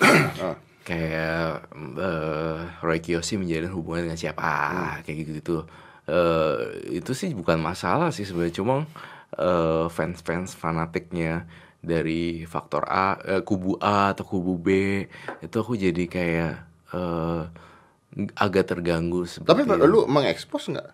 Ah. 0.42 0.58
kayak 0.84 1.64
uh, 1.96 2.60
Roy 2.84 3.00
Kiyoshi 3.00 3.40
menjalin 3.40 3.72
hubungan 3.72 4.04
dengan 4.04 4.20
siapa 4.20 5.00
kayak 5.00 5.16
gitu 5.24 5.30
gitu 5.40 5.56
itu 6.92 7.12
sih 7.16 7.32
bukan 7.32 7.56
masalah 7.56 8.12
sih 8.12 8.28
sebenarnya 8.28 8.60
cuma 8.60 8.84
uh, 9.40 9.88
fans-fans 9.88 10.52
fanatiknya 10.52 11.48
dari 11.84 12.48
faktor 12.48 12.88
A 12.88 13.20
eh, 13.20 13.42
kubu 13.44 13.76
A 13.78 14.16
atau 14.16 14.24
kubu 14.24 14.56
B 14.56 14.68
itu 15.44 15.56
aku 15.60 15.76
jadi 15.76 16.04
kayak 16.08 16.52
eh, 16.96 17.42
agak 18.40 18.72
terganggu 18.72 19.28
Tapi 19.44 19.66
lu 19.84 20.08
mengekspos 20.08 20.72
nggak? 20.72 20.90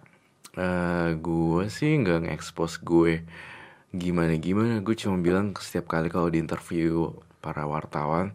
Eh, 0.58 1.08
gue 1.22 1.62
sih 1.70 1.94
nggak 2.02 2.26
nge-expose 2.26 2.82
gue 2.82 3.22
gimana 3.90 4.34
gimana? 4.38 4.78
Gue 4.82 4.94
cuma 4.94 5.18
bilang 5.18 5.54
setiap 5.58 5.90
kali 5.90 6.10
kalau 6.10 6.30
di 6.30 6.38
interview 6.38 7.10
para 7.42 7.66
wartawan 7.66 8.34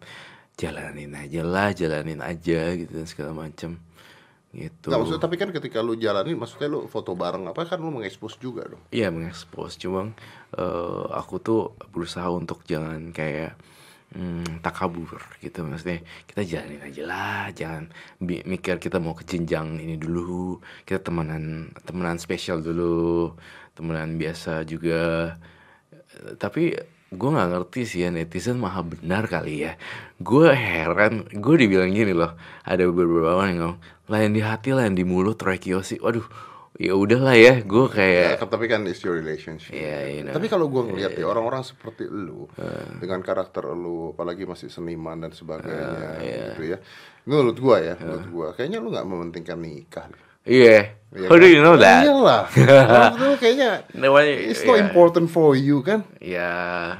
jalanin 0.56 1.12
aja 1.12 1.44
lah 1.44 1.68
jalanin 1.76 2.20
aja 2.24 2.72
gitu 2.76 2.92
dan 2.92 3.06
segala 3.08 3.32
macem. 3.36 3.76
Gitu. 4.56 4.88
Nggak 4.88 5.00
maksudnya 5.04 5.22
tapi 5.22 5.36
kan 5.36 5.50
ketika 5.52 5.84
lu 5.84 6.00
jalanin 6.00 6.40
maksudnya 6.40 6.72
lu 6.72 6.88
foto 6.88 7.12
bareng 7.12 7.44
apa 7.52 7.68
kan 7.68 7.76
lu 7.76 7.92
mengekspos 7.92 8.40
juga 8.40 8.64
dong. 8.64 8.80
Iya 8.88 9.12
mengekspos, 9.12 9.76
cuma 9.76 10.16
eh, 10.56 11.04
aku 11.12 11.36
tuh 11.44 11.76
berusaha 11.92 12.24
untuk 12.32 12.64
jangan 12.64 13.12
kayak 13.12 13.52
hmm, 14.16 14.64
takabur 14.64 15.20
gitu. 15.44 15.60
Maksudnya 15.60 16.00
kita 16.24 16.40
jalanin 16.48 16.80
aja 16.88 17.02
lah, 17.04 17.44
jangan 17.52 17.92
mikir 18.24 18.80
kita 18.80 18.96
mau 18.96 19.12
ke 19.12 19.28
jenjang 19.28 19.76
ini 19.76 20.00
dulu, 20.00 20.64
kita 20.88 21.04
temenan 21.04 21.76
temenan 21.84 22.16
spesial 22.16 22.64
dulu, 22.64 23.36
temenan 23.76 24.16
biasa 24.16 24.64
juga. 24.64 25.36
Eh, 25.92 26.34
Tapi 26.40 26.72
gue 27.06 27.28
nggak 27.30 27.50
ngerti 27.54 27.80
sih 27.86 28.00
ya 28.02 28.10
netizen 28.10 28.58
maha 28.58 28.82
benar 28.82 29.30
kali 29.30 29.68
ya. 29.68 29.78
Gue 30.18 30.50
heran, 30.50 31.28
gue 31.30 31.54
dibilang 31.54 31.92
gini 31.94 32.10
loh, 32.10 32.34
ada 32.66 32.82
beberapa 32.88 33.38
orang 33.38 33.48
yang 33.54 33.60
ngomong 33.62 33.80
lain 34.10 34.30
di 34.34 34.42
hati 34.42 34.70
lain 34.74 34.94
di 34.98 35.04
mulut 35.06 35.38
Roy 35.38 35.58
Kiyoshi. 35.58 36.02
Waduh, 36.02 36.26
ya 36.76 36.92
udahlah 36.98 37.34
ya, 37.38 37.54
gue 37.62 37.84
Ya, 37.86 37.94
kayak 37.94 38.30
kan, 38.42 38.48
tapi 38.50 38.66
kan 38.66 38.82
it's 38.90 39.02
your 39.06 39.16
relationship. 39.16 39.70
Iya, 39.70 39.98
you 40.12 40.22
know. 40.26 40.34
Tapi 40.34 40.46
kalau 40.50 40.66
gua 40.66 40.82
ngeliat 40.86 41.14
ya 41.14 41.26
orang-orang 41.30 41.62
seperti 41.62 42.04
lu 42.10 42.50
dengan 42.98 43.22
karakter 43.22 43.64
lu 43.70 44.12
apalagi 44.12 44.42
masih 44.44 44.66
seniman 44.68 45.22
dan 45.22 45.30
sebagainya 45.30 46.20
gitu 46.56 46.62
ya. 46.74 46.78
Menurut 47.26 47.56
gua 47.58 47.76
ya, 47.82 47.94
menurut 47.98 48.28
gua 48.30 48.46
kayaknya 48.54 48.78
lu 48.82 48.90
nggak 48.90 49.06
mementingkan 49.06 49.58
nikah. 49.58 50.06
Iya. 50.46 50.94
Iya 51.16 51.26
How 51.32 51.36
do 51.40 51.48
you 51.48 51.60
know 51.64 51.76
that? 51.80 52.04
Iyalah. 52.04 52.42
Menurut 52.54 53.14
lu 53.16 53.36
kayaknya 53.40 53.70
Namanya 53.96 54.32
it's 54.52 54.60
not 54.62 54.76
yeah. 54.76 54.84
important 54.84 55.26
for 55.32 55.56
you 55.56 55.80
kan? 55.80 56.04
Ya. 56.20 56.52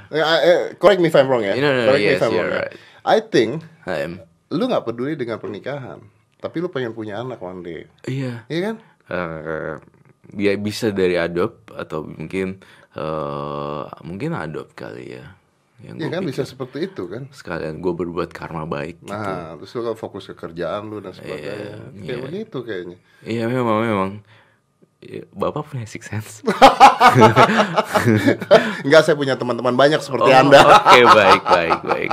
Eh, 0.09 0.19
eh, 0.19 0.61
correct 0.81 0.99
me 1.05 1.13
if 1.13 1.17
I'm 1.17 1.29
wrong 1.29 1.45
ya. 1.45 1.53
No, 1.55 1.69
no, 1.69 1.85
no, 1.85 1.85
correct 1.93 2.03
me 2.03 2.11
yes, 2.11 2.19
if 2.19 2.25
I'm 2.25 2.33
wrong. 2.33 2.49
ya. 2.49 2.59
right. 2.65 2.73
I 3.05 3.19
think 3.23 3.51
I'm- 3.85 4.25
lu 4.49 4.63
nggak 4.71 4.87
peduli 4.87 5.19
dengan 5.19 5.37
pernikahan, 5.43 5.99
tapi 6.39 6.63
lu 6.63 6.71
pengen 6.71 6.95
punya 6.95 7.19
anak 7.21 7.43
one 7.43 7.61
day. 7.61 7.91
Iya. 8.07 8.47
Iya 8.47 8.61
kan? 8.73 8.77
Eh, 9.11 9.75
ya 10.39 10.53
bisa 10.59 10.91
dari 10.91 11.15
adopt 11.21 11.71
atau 11.77 12.07
mungkin 12.07 12.63
eh 12.97 13.83
mungkin 14.01 14.33
adopt 14.33 14.73
kali 14.73 15.21
ya. 15.21 15.37
Yang 15.77 15.95
Iya 15.95 16.07
gua 16.09 16.15
kan 16.17 16.23
pikir 16.25 16.33
bisa 16.33 16.43
seperti 16.45 16.79
itu 16.89 17.03
kan? 17.05 17.23
sekalian 17.31 17.75
gue 17.79 17.93
berbuat 17.93 18.31
karma 18.33 18.65
baik 18.65 19.05
gitu. 19.05 19.13
Nah, 19.13 19.61
terus 19.61 19.71
kan 19.77 19.93
fokus 19.93 20.25
ke 20.25 20.35
kerjaan 20.35 20.89
lu 20.89 21.05
dan 21.05 21.13
sebagainya. 21.13 21.93
Kayak 21.93 22.01
iya. 22.01 22.17
begitu 22.25 22.59
kayaknya. 22.65 22.97
Iya 23.21 23.45
memang 23.47 23.77
memang. 23.85 24.11
Ya, 24.97 25.23
Bapak 25.31 25.69
punya 25.69 25.85
six 25.85 26.09
sense. 26.09 26.41
Enggak, 28.85 29.03
saya 29.05 29.15
punya 29.15 29.37
teman-teman 29.37 29.77
banyak 29.77 30.01
seperti 30.01 30.31
Oh, 30.33 30.41
Anda. 30.41 30.61
Oke 30.65 31.01
baik 31.05 31.43
baik 31.45 31.81
baik. 31.85 32.11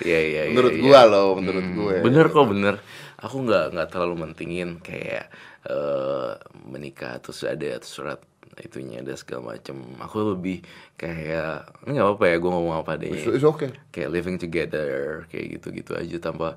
Iya 0.00 0.20
iya. 0.32 0.42
iya, 0.48 0.50
Menurut 0.50 0.72
iya. 0.72 0.82
gua 0.82 1.00
loh, 1.04 1.28
menurut 1.36 1.64
Hmm, 1.64 1.76
gue. 1.76 1.96
Bener 2.02 2.26
kok 2.30 2.46
bener. 2.48 2.74
Aku 3.20 3.44
nggak 3.44 3.72
nggak 3.72 3.88
terlalu 3.92 4.14
mentingin 4.24 4.80
kayak 4.80 5.28
eh, 5.66 6.30
menikah 6.64 7.18
terus 7.18 7.42
ada 7.44 7.80
surat 7.80 8.20
itunya 8.58 9.00
ada 9.00 9.12
segala 9.14 9.52
macem. 9.52 9.76
Aku 9.98 10.32
lebih 10.32 10.64
kayak 10.94 11.66
ini 11.84 11.94
nggak 11.94 12.06
apa-apa 12.06 12.24
ya 12.26 12.36
gue 12.36 12.50
ngomong 12.50 12.74
apa 12.76 12.92
deh. 12.96 13.10
It's, 13.10 13.28
it's 13.30 13.44
okay. 13.44 13.70
Kayak 13.90 14.10
living 14.12 14.36
together 14.36 14.90
kayak 15.26 15.46
gitu-gitu 15.54 15.92
aja 15.92 16.16
tanpa 16.22 16.56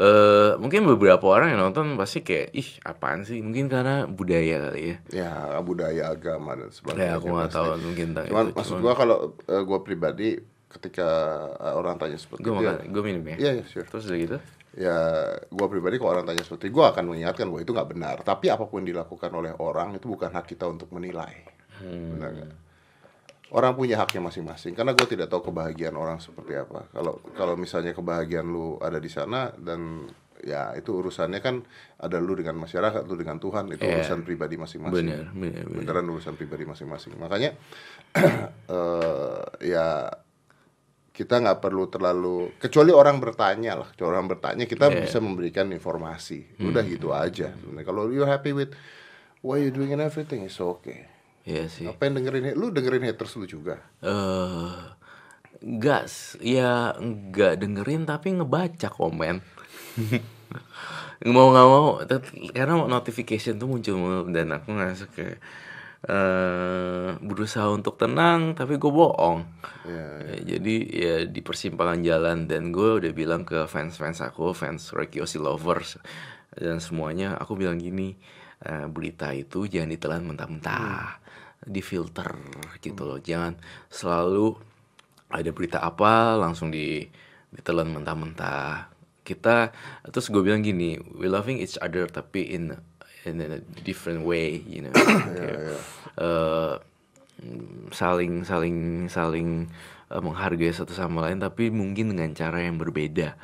eh 0.00 0.56
mungkin 0.56 0.86
beberapa 0.86 1.20
orang 1.28 1.52
yang 1.52 1.60
nonton 1.60 1.92
pasti 1.94 2.22
kayak 2.22 2.54
ih 2.54 2.68
apaan 2.80 3.20
sih 3.20 3.36
mungkin 3.38 3.68
karena 3.68 4.08
budaya 4.08 4.70
kali 4.70 4.80
ya 4.80 4.96
Ya, 5.12 5.32
budaya 5.60 6.14
agama 6.14 6.56
dan 6.56 6.72
sebagainya. 6.72 7.04
ya 7.04 7.18
aku 7.18 7.26
nggak 7.28 7.52
tahu 7.52 7.66
mungkin 7.84 8.06
tentang 8.10 8.26
Cuman 8.32 8.44
itu 8.48 8.56
maksud 8.56 8.76
gua 8.80 8.94
kalau 8.94 9.16
eh, 9.36 9.60
gua 9.60 9.78
pribadi 9.82 10.40
ketika 10.70 11.08
eh, 11.52 11.74
orang 11.74 11.98
tanya 11.98 12.16
seperti 12.16 12.40
itu, 12.40 12.54
makan 12.54 12.86
gue 12.86 13.02
minum 13.02 13.24
ya 13.26 13.36
Iya, 13.36 13.50
iya, 13.60 13.64
sure. 13.66 13.84
terus 13.84 14.06
udah 14.06 14.18
gitu 14.18 14.36
ya 14.72 14.96
gua 15.50 15.66
pribadi 15.66 15.98
kalau 15.98 16.14
orang 16.14 16.26
tanya 16.26 16.42
seperti 16.42 16.70
gua 16.70 16.94
akan 16.94 17.10
mengingatkan 17.10 17.50
bahwa 17.50 17.60
itu 17.60 17.72
nggak 17.74 17.90
benar. 17.90 18.16
Tapi 18.22 18.46
apa 18.48 18.64
pun 18.70 18.82
yang 18.82 18.94
dilakukan 18.94 19.30
oleh 19.30 19.52
orang 19.58 19.94
itu 19.94 20.06
bukan 20.06 20.30
hak 20.30 20.46
kita 20.46 20.66
untuk 20.66 20.90
menilai. 20.90 21.34
Hmm. 21.82 22.14
Benar 22.18 22.30
nggak? 22.34 22.52
Orang 23.50 23.74
punya 23.74 23.98
haknya 23.98 24.22
masing-masing. 24.22 24.78
Karena 24.78 24.94
gue 24.94 25.06
tidak 25.10 25.26
tahu 25.26 25.50
kebahagiaan 25.50 25.98
orang 25.98 26.22
seperti 26.22 26.54
apa. 26.54 26.86
Kalau 26.94 27.18
kalau 27.34 27.58
misalnya 27.58 27.90
kebahagiaan 27.90 28.46
lu 28.46 28.78
ada 28.78 29.02
di 29.02 29.10
sana 29.10 29.50
dan 29.58 30.06
ya 30.40 30.72
itu 30.72 30.94
urusannya 30.94 31.42
kan 31.42 31.60
ada 31.98 32.16
lu 32.22 32.38
dengan 32.38 32.56
masyarakat, 32.56 33.02
lu 33.04 33.18
dengan 33.18 33.42
Tuhan 33.42 33.74
itu 33.74 33.82
Iya. 33.82 34.06
urusan 34.06 34.22
pribadi 34.22 34.54
masing-masing. 34.54 34.94
bener 35.02 35.24
bener 35.34 35.66
bener 35.66 35.82
Beneran 35.82 36.06
urusan 36.08 36.38
pribadi 36.38 36.62
masing-masing. 36.62 37.18
Makanya 37.18 37.50
eh 38.70 39.42
ya 39.66 40.14
kita 41.10 41.36
nggak 41.36 41.58
perlu 41.58 41.86
terlalu 41.86 42.54
kecuali 42.56 42.90
orang 42.90 43.18
bertanya 43.18 43.76
lah, 43.76 43.88
kecuali 43.88 44.10
orang 44.14 44.28
bertanya 44.28 44.64
kita 44.64 44.88
Iya. 44.88 45.04
bisa 45.04 45.18
memberikan 45.18 45.66
informasi. 45.68 46.56
Hmm. 46.56 46.70
Udah 46.70 46.82
gitu 46.82 47.10
aja. 47.10 47.52
Sebenarnya 47.52 47.84
kalau 47.84 48.08
you 48.08 48.22
happy 48.22 48.50
with 48.50 48.72
what 49.40 49.58
you 49.58 49.68
doing 49.68 49.90
and 49.90 50.00
everything 50.00 50.42
is 50.42 50.56
okay. 50.56 51.10
Iya 51.40 51.66
sih 51.66 51.84
Apa 51.84 52.04
yang 52.04 52.16
dengerin 52.16 52.52
lu 52.52 52.68
dengerin 52.68 53.02
haters 53.02 53.34
lu 53.34 53.44
juga. 53.44 53.80
eh 53.98 54.76
enggak 55.60 56.04
s- 56.04 56.36
ya 56.38 56.92
enggak 56.94 57.58
dengerin 57.58 58.04
tapi 58.04 58.32
ngebaca 58.32 58.88
komen 58.88 59.44
mau 61.26 61.48
nggak 61.48 61.68
mau 61.68 62.00
karena 62.50 62.74
notification 62.82 63.56
tuh 63.56 63.68
muncul 63.68 63.96
dan 64.30 64.52
aku 64.52 64.68
ngerasa 64.70 65.04
kayak 65.08 65.36
eh 66.00 67.12
berusaha 67.20 67.68
untuk 67.68 68.00
tenang 68.00 68.56
tapi 68.56 68.80
gue 68.80 68.92
bohong. 68.92 69.44
Ya, 69.84 70.20
Ya, 70.30 70.56
jadi 70.56 70.76
ya 70.86 71.14
di 71.26 71.40
persimpangan 71.42 72.00
jalan 72.06 72.46
dan 72.46 72.70
gue 72.70 73.02
udah 73.02 73.12
bilang 73.12 73.42
ke 73.42 73.66
fans-fans 73.66 74.22
aku 74.22 74.54
fans 74.54 74.94
Roy 74.94 75.10
Kiyoshi 75.10 75.42
lovers 75.42 75.98
dan 76.54 76.78
semuanya 76.78 77.34
aku 77.34 77.58
bilang 77.58 77.82
gini 77.82 78.14
eh, 78.62 78.86
berita 78.86 79.34
itu 79.34 79.66
jangan 79.66 79.90
ditelan 79.90 80.22
mentah-mentah. 80.24 81.18
Difilter 81.60 82.40
gitu 82.80 83.02
loh. 83.04 83.20
Jangan 83.20 83.58
selalu 83.92 84.56
ada 85.28 85.50
berita 85.52 85.78
apa 85.84 86.38
langsung 86.38 86.72
di 86.72 87.04
ditelan 87.52 87.90
mentah-mentah. 87.90 88.88
Kita 89.26 89.74
terus 90.08 90.30
gue 90.32 90.40
bilang 90.40 90.62
gini 90.64 90.96
we 91.18 91.28
loving 91.28 91.60
each 91.60 91.76
other 91.82 92.08
tapi 92.08 92.54
in 92.54 92.72
in 93.24 93.40
a 93.40 93.60
different 93.82 94.24
way 94.24 94.62
you 94.64 94.86
know. 94.86 94.94
Kayak, 94.96 95.80
eh, 96.20 96.74
saling 97.94 98.44
saling 98.44 99.08
saling 99.08 99.68
eh, 100.12 100.20
menghargai 100.20 100.72
satu 100.72 100.92
sama 100.92 101.28
lain 101.28 101.40
tapi 101.40 101.72
mungkin 101.72 102.14
dengan 102.14 102.32
cara 102.36 102.64
yang 102.64 102.76
berbeda. 102.76 103.36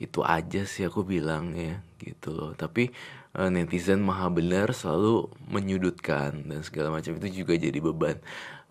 Itu 0.00 0.24
aja 0.24 0.64
sih 0.64 0.88
aku 0.88 1.04
bilang 1.04 1.52
ya 1.52 1.82
gitu 2.00 2.32
loh. 2.32 2.52
Tapi 2.56 2.90
eh, 3.36 3.50
netizen 3.52 4.02
maha 4.02 4.30
benar 4.30 4.72
selalu 4.72 5.28
menyudutkan 5.50 6.46
dan 6.46 6.60
segala 6.66 6.94
macam 6.94 7.18
itu 7.18 7.44
juga 7.44 7.58
jadi 7.58 7.78
beban. 7.78 8.16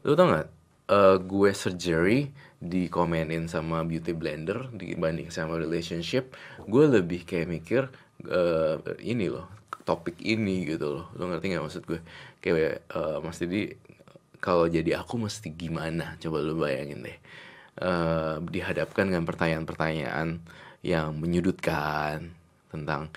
Lu 0.03 0.15
tau 0.15 0.31
nggak? 0.31 0.59
Eh, 0.89 1.17
gue 1.21 1.51
surgery 1.53 2.33
dikomenin 2.57 3.45
sama 3.45 3.85
beauty 3.85 4.11
blender 4.17 4.73
dibanding 4.73 5.29
sama 5.31 5.55
relationship 5.55 6.33
gue 6.67 6.85
lebih 6.91 7.23
kayak 7.23 7.47
mikir 7.47 7.87
eh, 8.25 8.75
ini 9.05 9.29
loh 9.29 9.58
topik 9.89 10.21
ini 10.21 10.69
gitu 10.69 11.01
loh. 11.01 11.05
Lo 11.17 11.25
ngerti 11.25 11.49
nggak 11.49 11.65
maksud 11.65 11.83
gue? 11.89 11.99
Kayak 12.37 12.85
eh, 12.85 13.17
Mas 13.25 13.41
Didi 13.41 13.73
kalau 14.37 14.69
jadi 14.69 15.01
aku 15.01 15.17
mesti 15.17 15.49
gimana? 15.49 16.13
Coba 16.21 16.45
lu 16.45 16.61
bayangin 16.61 17.01
deh. 17.01 17.17
Eh, 17.81 18.35
dihadapkan 18.45 19.09
dengan 19.09 19.25
pertanyaan-pertanyaan 19.25 20.37
yang 20.85 21.17
menyudutkan 21.17 22.31
tentang 22.69 23.09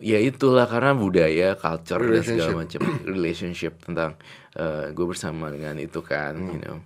ya 0.00 0.18
itulah 0.18 0.66
karena 0.66 0.96
budaya 0.96 1.52
culture 1.60 2.00
dan 2.00 2.24
segala 2.24 2.64
macam. 2.64 2.80
Relationship 3.14 3.84
tentang 3.84 4.16
eh, 4.56 4.96
gue 4.96 5.06
bersama 5.06 5.52
dengan 5.52 5.76
itu 5.76 6.00
kan 6.00 6.32
you 6.40 6.60
know. 6.64 6.80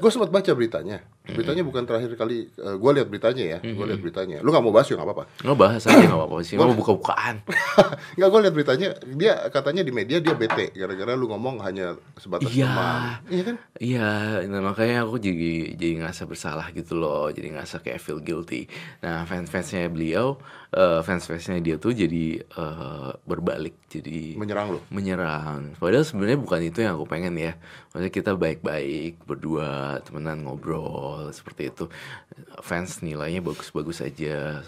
Gue 0.00 0.08
sempat 0.08 0.32
baca 0.32 0.50
beritanya. 0.56 1.04
Beritanya 1.26 1.62
bukan 1.62 1.82
terakhir 1.82 2.10
kali 2.14 2.46
gue 2.54 2.90
lihat 2.92 3.06
beritanya 3.06 3.44
ya. 3.44 3.58
Gue 3.60 3.84
lihat 3.84 3.98
beritanya. 3.98 4.38
Lu 4.40 4.48
nggak 4.48 4.62
mau 4.62 4.70
bahas 4.70 4.86
ya 4.86 4.94
nggak 4.94 5.06
apa-apa. 5.06 5.24
nggak 5.42 5.58
bahas 5.58 5.82
aja 5.84 5.98
nggak 6.00 6.14
apa-apa 6.16 6.36
sih 6.40 6.54
mau 6.54 6.70
buka-bukaan 6.70 7.36
Nggak 8.16 8.28
gue 8.28 8.40
lihat 8.40 8.54
beritanya. 8.54 8.88
Dia 9.12 9.32
katanya 9.48 9.82
di 9.82 9.90
media 9.90 10.18
dia 10.18 10.32
bete 10.32 10.70
gara-gara 10.72 11.12
lu 11.12 11.26
ngomong 11.26 11.58
hanya 11.60 11.86
sebatas 12.16 12.48
Iya. 12.48 12.66
teman. 12.66 13.00
Iya 13.26 13.42
kan? 13.42 13.56
Iya, 13.76 14.08
nah 14.46 14.60
makanya 14.62 15.02
aku 15.02 15.16
jadi 15.16 15.46
jadi 15.72 16.00
ngerasa 16.00 16.22
bersalah 16.24 16.70
gitu 16.70 16.94
loh, 16.94 17.28
jadi 17.28 17.52
ngerasa 17.52 17.80
kayak 17.80 17.98
feel 17.98 18.18
guilty. 18.18 18.70
Nah 19.00 19.24
fans-fansnya 19.24 19.88
beliau, 19.88 20.38
eh, 20.72 21.00
fans-fansnya 21.02 21.60
dia 21.60 21.76
tuh 21.76 21.92
jadi 21.92 22.40
eh, 22.40 23.10
berbalik, 23.22 23.76
jadi 23.86 24.34
Menyerang 24.34 24.74
lu. 24.74 24.80
menyerang. 24.88 25.76
Padahal 25.76 26.02
sebenarnya 26.02 26.38
bukan 26.38 26.60
itu 26.62 26.78
yang 26.80 26.96
aku 26.96 27.06
pengen 27.06 27.34
ya. 27.34 27.54
Maksudnya 27.90 28.12
kita 28.12 28.30
baik-baik 28.34 29.24
berdua, 29.24 30.00
temenan 30.02 30.44
ngobrol 30.44 31.30
seperti 31.30 31.70
itu. 31.70 31.84
Fans 32.60 33.00
nilainya 33.00 33.40
bagus-bagus 33.40 34.00
aja. 34.00 34.60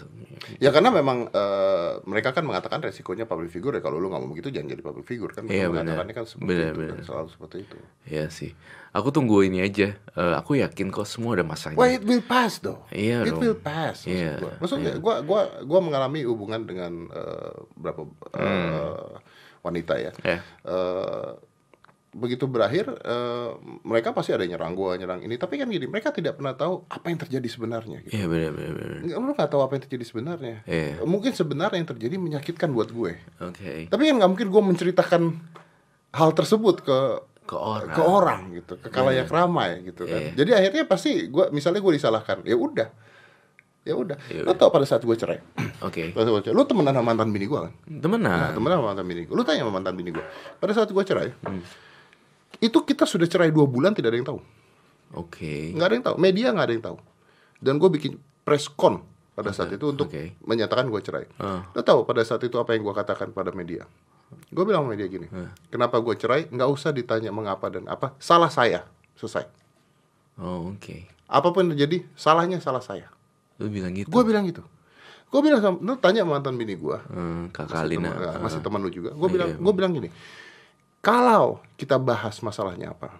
Ya 0.57 0.69
karena 0.71 0.89
memang 0.89 1.29
eh, 1.29 1.91
mereka 2.05 2.31
kan 2.31 2.41
mengatakan 2.41 2.81
resikonya 2.81 3.25
public 3.25 3.51
figure 3.51 3.75
ya 3.75 3.81
kalau 3.81 3.97
lu 3.97 4.09
nggak 4.09 4.21
mau 4.21 4.31
begitu 4.31 4.49
jangan 4.49 4.71
jadi 4.71 4.81
public 4.81 5.05
figure 5.05 5.31
kan. 5.31 5.45
Mereka 5.45 5.67
benar. 5.67 5.73
mengatakannya 5.83 6.13
kan 6.13 6.25
seperti 6.25 6.47
Benar, 6.49 6.73
itu 6.73 6.81
kan, 6.89 6.99
selalu 7.03 7.27
seperti 7.29 7.57
itu. 7.67 7.77
Ya 8.09 8.25
sih. 8.29 8.51
Aku 8.89 9.13
tunggu 9.13 9.45
ini 9.45 9.61
aja. 9.61 9.93
Eh, 9.93 10.33
aku 10.33 10.57
yakin 10.57 10.89
kok 10.89 11.05
semua 11.05 11.37
ada 11.37 11.45
masanya. 11.45 11.77
Wah, 11.77 11.85
it 11.85 12.01
will 12.01 12.25
pass 12.25 12.57
though. 12.57 12.81
Iya 12.89 13.21
it 13.21 13.29
dong. 13.29 13.41
will 13.45 13.53
pass. 13.53 14.01
Maksud 14.01 14.09
Iya, 14.09 14.33
gua. 14.41 14.51
Maksudnya 14.57 14.91
gua 14.97 15.15
gua 15.21 15.41
gua 15.61 15.79
mengalami 15.89 16.21
hubungan 16.23 16.61
dengan 16.63 17.09
eh, 17.09 17.53
berapa 17.73 18.01
eh, 18.37 19.09
wanita 19.65 19.93
ya. 19.97 20.11
Ya. 20.21 20.39
Eh, 20.63 21.29
begitu 22.09 22.49
berakhir 22.49 22.89
eh, 22.89 23.49
mereka 23.85 24.09
pasti 24.17 24.33
ada 24.33 24.41
yang 24.41 24.57
nyerang 24.57 24.73
gua, 24.73 24.97
nyerang 24.97 25.21
ini. 25.21 25.37
Tapi 25.37 25.61
kan 25.61 25.69
gini, 25.69 25.85
mereka 25.85 26.09
tidak 26.09 26.37
pernah 26.37 26.53
tahu 26.53 26.85
apa 26.89 27.05
yang 27.09 27.19
terjadi 27.21 27.45
sebenarnya. 27.49 28.01
Gitu. 28.05 28.13
Iya 28.17 28.25
benar 28.25 28.51
benar 28.53 28.71
benar. 28.77 28.97
Nggak, 29.05 29.17
Lu 29.17 29.31
nggak 29.37 29.49
tahu 29.49 29.61
apa 29.61 29.73
yang 29.77 29.83
terjadi 29.89 30.05
sebenarnya. 30.05 30.55
Iya. 30.65 31.05
Mungkin 31.05 31.31
sebenarnya 31.33 31.77
yang 31.81 31.89
terjadi 31.89 32.15
menyakitkan 32.17 32.69
buat 32.73 32.89
gue. 32.89 33.13
Oke. 33.41 33.89
Tapi 33.89 34.01
kan 34.05 34.13
nggak 34.21 34.29
mungkin 34.29 34.47
gue 34.49 34.61
menceritakan 34.73 35.21
hal 36.09 36.29
tersebut 36.33 36.81
ke 36.81 36.99
Ke 37.49 37.57
orang. 37.57 37.93
ke 37.97 38.01
orang 38.05 38.41
gitu, 38.53 38.73
ke 38.77 38.93
kalayak 38.93 39.25
ramai 39.29 39.81
gitu 39.81 40.05
kan. 40.05 40.21
Iya. 40.21 40.37
Jadi 40.37 40.51
akhirnya 40.53 40.83
pasti 40.85 41.29
gue 41.29 41.49
misalnya 41.49 41.81
gue 41.81 41.93
disalahkan, 41.97 42.45
ya 42.45 42.53
udah, 42.53 42.89
ya 43.89 43.97
udah. 43.97 44.17
Ya 44.29 44.45
Lo 44.45 44.53
tau 44.53 44.69
pada 44.69 44.85
saat 44.85 45.01
gue 45.01 45.17
cerai, 45.17 45.41
Oke. 45.81 46.13
pada 46.13 46.23
saat 46.23 46.33
gue 46.37 46.43
cerai, 46.45 46.55
lo 46.55 46.63
temenan 46.63 46.93
sama 46.93 47.09
mantan 47.09 47.33
bini 47.33 47.49
gue 47.49 47.59
kan? 47.59 47.73
Nah, 47.89 47.99
Temenan. 47.99 48.39
temenan 48.53 48.75
sama 48.77 48.87
mantan 48.93 49.05
bini 49.09 49.21
gue. 49.25 49.33
Lo 49.33 49.41
tanya 49.41 49.65
sama 49.65 49.73
mantan 49.73 49.93
bini 49.97 50.09
gue. 50.13 50.25
Pada 50.55 50.71
saat 50.71 50.87
gue 50.87 51.03
cerai, 51.03 51.33
itu 52.59 52.77
kita 52.79 53.03
sudah 53.03 53.25
cerai 53.25 53.49
dua 53.49 53.65
bulan 53.65 53.95
tidak 53.95 54.13
ada 54.13 54.17
yang 54.17 54.27
tahu, 54.27 54.39
Oke. 55.15 55.73
nggak 55.73 55.87
ada 55.87 55.95
yang 55.95 56.05
tahu. 56.05 56.15
Media 56.17 56.47
nggak 56.51 56.65
ada 56.65 56.73
yang 56.75 56.85
tahu. 56.85 56.97
Dan 57.59 57.73
gue 57.75 57.89
bikin 57.89 58.13
press 58.45 58.69
con 58.69 59.01
pada 59.33 59.49
saat 59.49 59.71
itu 59.71 59.89
untuk 59.89 60.11
oke. 60.11 60.35
menyatakan 60.43 60.87
gue 60.87 61.01
cerai. 61.01 61.25
Ah. 61.39 61.63
Lo 61.71 61.81
tahu 61.81 62.03
pada 62.03 62.21
saat 62.21 62.43
itu 62.43 62.55
apa 62.55 62.75
yang 62.75 62.83
gue 62.83 62.93
katakan 62.93 63.31
pada 63.31 63.49
media? 63.51 63.87
Gue 64.53 64.61
bilang 64.61 64.85
sama 64.85 64.93
media 64.93 65.09
gini, 65.09 65.25
kenapa 65.67 65.97
gue 65.97 66.13
cerai? 66.13 66.45
Nggak 66.47 66.69
usah 66.69 66.93
ditanya 66.93 67.33
mengapa 67.33 67.65
dan 67.67 67.89
apa. 67.89 68.13
Salah 68.21 68.51
saya, 68.53 68.85
selesai. 69.17 69.47
Oh, 70.37 70.71
oke. 70.71 71.09
Apa 71.25 71.49
pun 71.49 71.65
yang 71.65 71.73
terjadi, 71.73 72.05
salahnya 72.13 72.61
salah 72.61 72.81
saya. 72.81 73.09
Lu 73.59 73.67
bilang 73.67 73.91
gitu. 73.93 74.07
Gue 74.07 74.23
bilang 74.23 74.43
gitu. 74.43 74.63
Gue 75.29 75.41
bilang 75.45 75.61
sama, 75.61 75.77
lu 75.77 75.93
tanya 75.95 76.25
mantan 76.25 76.57
bini 76.57 76.73
gue, 76.73 76.97
Hmm, 77.05 77.53
Kak 77.53 77.69
masih 77.69 78.01
teman, 78.01 78.11
Ah. 78.17 78.41
masih 78.41 78.59
teman 78.59 78.79
lu 78.81 78.89
juga. 78.89 79.13
Gue 79.13 79.29
bilang, 79.29 79.53
Iya. 79.53 79.61
gue 79.61 79.73
bilang 79.73 79.91
gini, 79.93 80.09
kalau 80.99 81.61
kita 81.75 81.95
bahas 81.95 82.41
masalahnya 82.41 82.91
apa, 82.91 83.13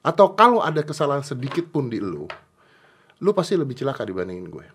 atau 0.00 0.30
kalau 0.32 0.60
ada 0.60 0.84
kesalahan 0.84 1.24
sedikit 1.24 1.66
pun 1.66 1.88
di 1.88 1.96
lu, 1.96 2.28
lu 3.16 3.30
pasti 3.32 3.56
lebih 3.56 3.72
celaka 3.72 4.04
dibandingin 4.04 4.46
gue, 4.46 4.66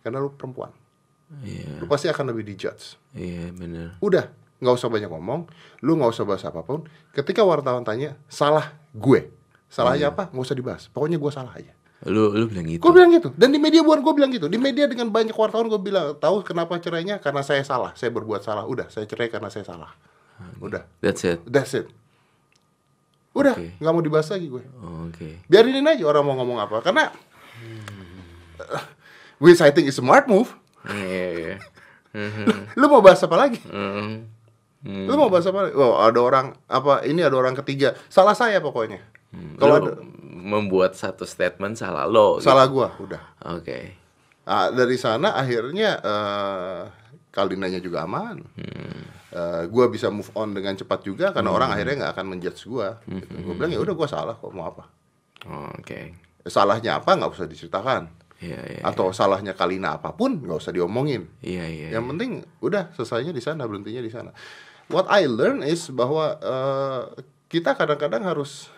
karena 0.00 0.18
lu 0.18 0.30
perempuan. 0.30 0.70
Iya, 1.42 1.82
Lu 1.82 1.90
pasti 1.90 2.06
akan 2.06 2.30
lebih 2.30 2.46
dijudge. 2.46 2.94
iya 3.12 3.50
bener. 3.50 3.98
Udah, 3.98 4.30
nggak 4.62 4.74
usah 4.76 4.86
banyak 4.86 5.10
ngomong, 5.10 5.50
lu 5.82 5.98
nggak 5.98 6.14
usah 6.14 6.22
bahas 6.22 6.46
apa 6.46 6.62
pun. 6.62 6.86
Ketika 7.10 7.42
wartawan 7.42 7.82
tanya, 7.82 8.14
salah 8.30 8.70
gue, 8.94 9.34
salahnya 9.66 10.14
apa? 10.14 10.30
Nggak 10.30 10.46
usah 10.46 10.54
dibahas. 10.54 10.86
Pokoknya 10.88 11.18
gue 11.18 11.32
salah 11.34 11.50
aja. 11.50 11.74
Lu 12.04 12.34
lu 12.34 12.50
bilang 12.50 12.66
gitu. 12.68 12.82
Gue 12.82 12.92
bilang 12.92 13.10
gitu. 13.14 13.30
Dan 13.38 13.54
di 13.54 13.62
media 13.62 13.80
bukan 13.80 14.02
gue 14.02 14.14
bilang 14.18 14.30
gitu. 14.34 14.50
Di 14.50 14.58
media 14.58 14.84
dengan 14.90 15.08
banyak 15.08 15.32
wartawan 15.32 15.70
gue 15.70 15.80
bilang, 15.80 16.18
tahu 16.18 16.44
kenapa 16.44 16.76
cerainya? 16.82 17.22
Karena 17.22 17.40
saya 17.40 17.62
salah. 17.64 17.94
Saya 17.96 18.10
berbuat 18.12 18.44
salah. 18.44 18.66
Udah, 18.68 18.90
saya 18.92 19.08
cerai 19.08 19.30
karena 19.32 19.48
saya 19.48 19.64
salah. 19.64 19.94
Udah, 20.58 20.84
That's 20.98 21.22
it. 21.24 21.40
that's 21.46 21.72
it. 21.78 21.86
Udah, 23.34 23.54
nggak 23.54 23.92
mau 23.94 24.02
dibahas 24.02 24.30
lagi 24.30 24.46
gue. 24.46 24.62
Oh, 24.82 25.10
Oke. 25.10 25.42
Biarinin 25.50 25.86
aja 25.86 26.02
orang 26.06 26.22
mau 26.22 26.34
ngomong 26.38 26.58
apa. 26.62 26.82
Karena 26.86 27.10
which 29.42 29.58
I 29.58 29.74
think 29.74 29.90
is 29.90 29.98
a 29.98 30.02
smart 30.02 30.30
move. 30.30 30.54
Iya, 30.86 31.26
iya. 31.34 31.56
Lu 32.78 32.86
mau 32.86 33.02
bahas 33.02 33.18
apa 33.26 33.34
lagi? 33.34 33.58
Hmm. 33.66 34.30
Hmm. 34.84 35.06
Lu 35.08 35.16
mau 35.18 35.32
bahas 35.32 35.48
apa? 35.50 35.66
lagi? 35.66 35.74
Oh, 35.74 35.98
ada 35.98 36.20
orang 36.20 36.54
apa? 36.70 37.02
Ini 37.02 37.26
ada 37.26 37.34
orang 37.34 37.56
ketiga. 37.58 37.98
Salah 38.06 38.36
saya 38.38 38.62
pokoknya. 38.62 39.02
Kalau 39.58 39.74
Lu 39.74 39.82
ada 39.82 39.90
membuat 40.44 40.92
satu 40.92 41.24
statement 41.24 41.80
salah 41.80 42.04
lo. 42.04 42.36
gitu. 42.36 42.52
salah 42.52 42.68
gua, 42.68 42.92
udah. 43.00 43.22
Oke. 43.56 43.96
Nah, 44.44 44.68
dari 44.68 45.00
sana 45.00 45.32
akhirnya 45.32 45.90
eh 46.04 46.82
Kalinanya 47.34 47.82
juga 47.82 48.06
aman. 48.06 48.38
Eh, 49.34 49.62
gua 49.66 49.90
bisa 49.90 50.06
move 50.06 50.30
on 50.38 50.54
dengan 50.54 50.78
cepat 50.78 51.02
juga 51.02 51.34
karena 51.34 51.50
orang 51.50 51.74
akhirnya 51.74 52.06
nggak 52.06 52.12
akan 52.14 52.26
menjudge 52.30 52.62
gua. 52.70 53.02
Gitu. 53.02 53.34
Gua 53.42 53.54
bilang 53.58 53.74
ya 53.74 53.82
udah 53.82 53.94
gua 53.98 54.06
salah 54.06 54.38
kok 54.38 54.54
mau 54.54 54.70
apa? 54.70 54.86
Oh, 55.50 55.66
Oke. 55.74 56.14
Salahnya 56.46 57.02
apa 57.02 57.18
nggak 57.18 57.34
usah 57.34 57.50
diceritakan. 57.50 58.06
Iya, 58.38 58.60
iya. 58.70 58.80
Atau 58.86 59.10
salahnya 59.10 59.58
Kalina 59.58 59.98
apa 59.98 60.14
pun 60.14 60.38
nggak 60.38 60.62
usah 60.62 60.70
diomongin. 60.70 61.26
Iya, 61.42 61.66
iya. 61.66 61.88
Yang 61.98 62.04
penting 62.14 62.30
udah 62.62 62.94
selesainya 62.94 63.34
di 63.34 63.42
sana, 63.42 63.66
berhentinya 63.66 63.98
di 64.04 64.12
sana. 64.14 64.30
What 64.86 65.10
I 65.10 65.26
learn 65.26 65.66
is 65.66 65.90
bahwa 65.90 66.38
eh, 66.38 67.02
kita 67.50 67.74
kadang-kadang 67.74 68.22
harus 68.22 68.70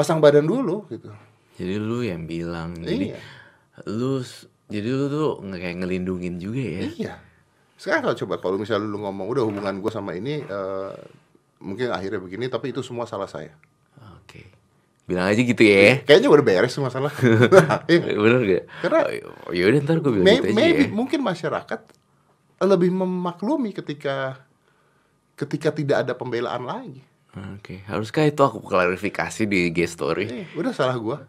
pasang 0.00 0.18
badan 0.18 0.42
dulu 0.42 0.88
gitu. 0.88 1.12
Jadi 1.54 1.74
lu 1.76 2.00
yang 2.00 2.24
bilang. 2.24 2.72
Jadi 2.74 3.12
Iya. 3.12 3.20
lu 3.84 4.24
jadi 4.66 4.88
lu 4.88 5.04
tuh 5.06 5.28
kayak 5.44 5.76
ngelindungin 5.78 6.40
juga 6.40 6.62
ya. 6.62 6.82
Iya. 6.88 7.14
Sekarang 7.76 8.00
kalau 8.02 8.16
coba 8.16 8.34
kalau 8.38 8.56
misalnya 8.56 8.84
lu 8.84 8.98
ngomong 8.98 9.26
udah 9.26 9.44
hubungan 9.44 9.76
gue 9.76 9.88
sama 9.88 10.12
ini 10.12 10.40
eh, 10.40 10.92
mungkin 11.60 11.92
akhirnya 11.92 12.16
begini 12.16 12.48
tapi 12.48 12.72
itu 12.72 12.80
semua 12.80 13.04
salah 13.04 13.28
saya. 13.28 13.52
Oke. 14.16 14.48
Bilang 15.04 15.26
aja 15.26 15.40
gitu 15.40 15.60
ya. 15.60 16.00
Kayaknya 16.02 16.28
udah 16.30 16.44
beres 16.44 16.70
tuh 16.70 16.80
masalah. 16.80 17.12
Iya. 17.90 18.14
Bener 18.14 18.40
gak? 18.42 18.64
Karena- 18.80 19.04
oh, 19.44 19.52
yaudah 19.52 19.80
ntar 19.82 19.98
gue 19.98 20.12
bilang 20.12 20.24
May- 20.24 20.38
gitu 20.38 20.46
aja 20.46 20.56
maybe 20.56 20.84
ya. 20.86 20.88
mungkin 20.88 21.20
masyarakat 21.20 21.80
lebih 22.60 22.90
memaklumi 22.94 23.72
ketika 23.72 24.44
ketika 25.34 25.72
tidak 25.72 26.04
ada 26.04 26.12
pembelaan 26.12 26.62
lagi. 26.62 27.00
Oke, 27.30 27.86
haruskah 27.86 28.26
itu 28.26 28.42
aku 28.42 28.58
klarifikasi 28.58 29.46
di 29.46 29.70
G 29.70 29.86
story? 29.86 30.26
Eh, 30.26 30.46
udah 30.58 30.74
salah 30.74 30.98
gua. 30.98 31.22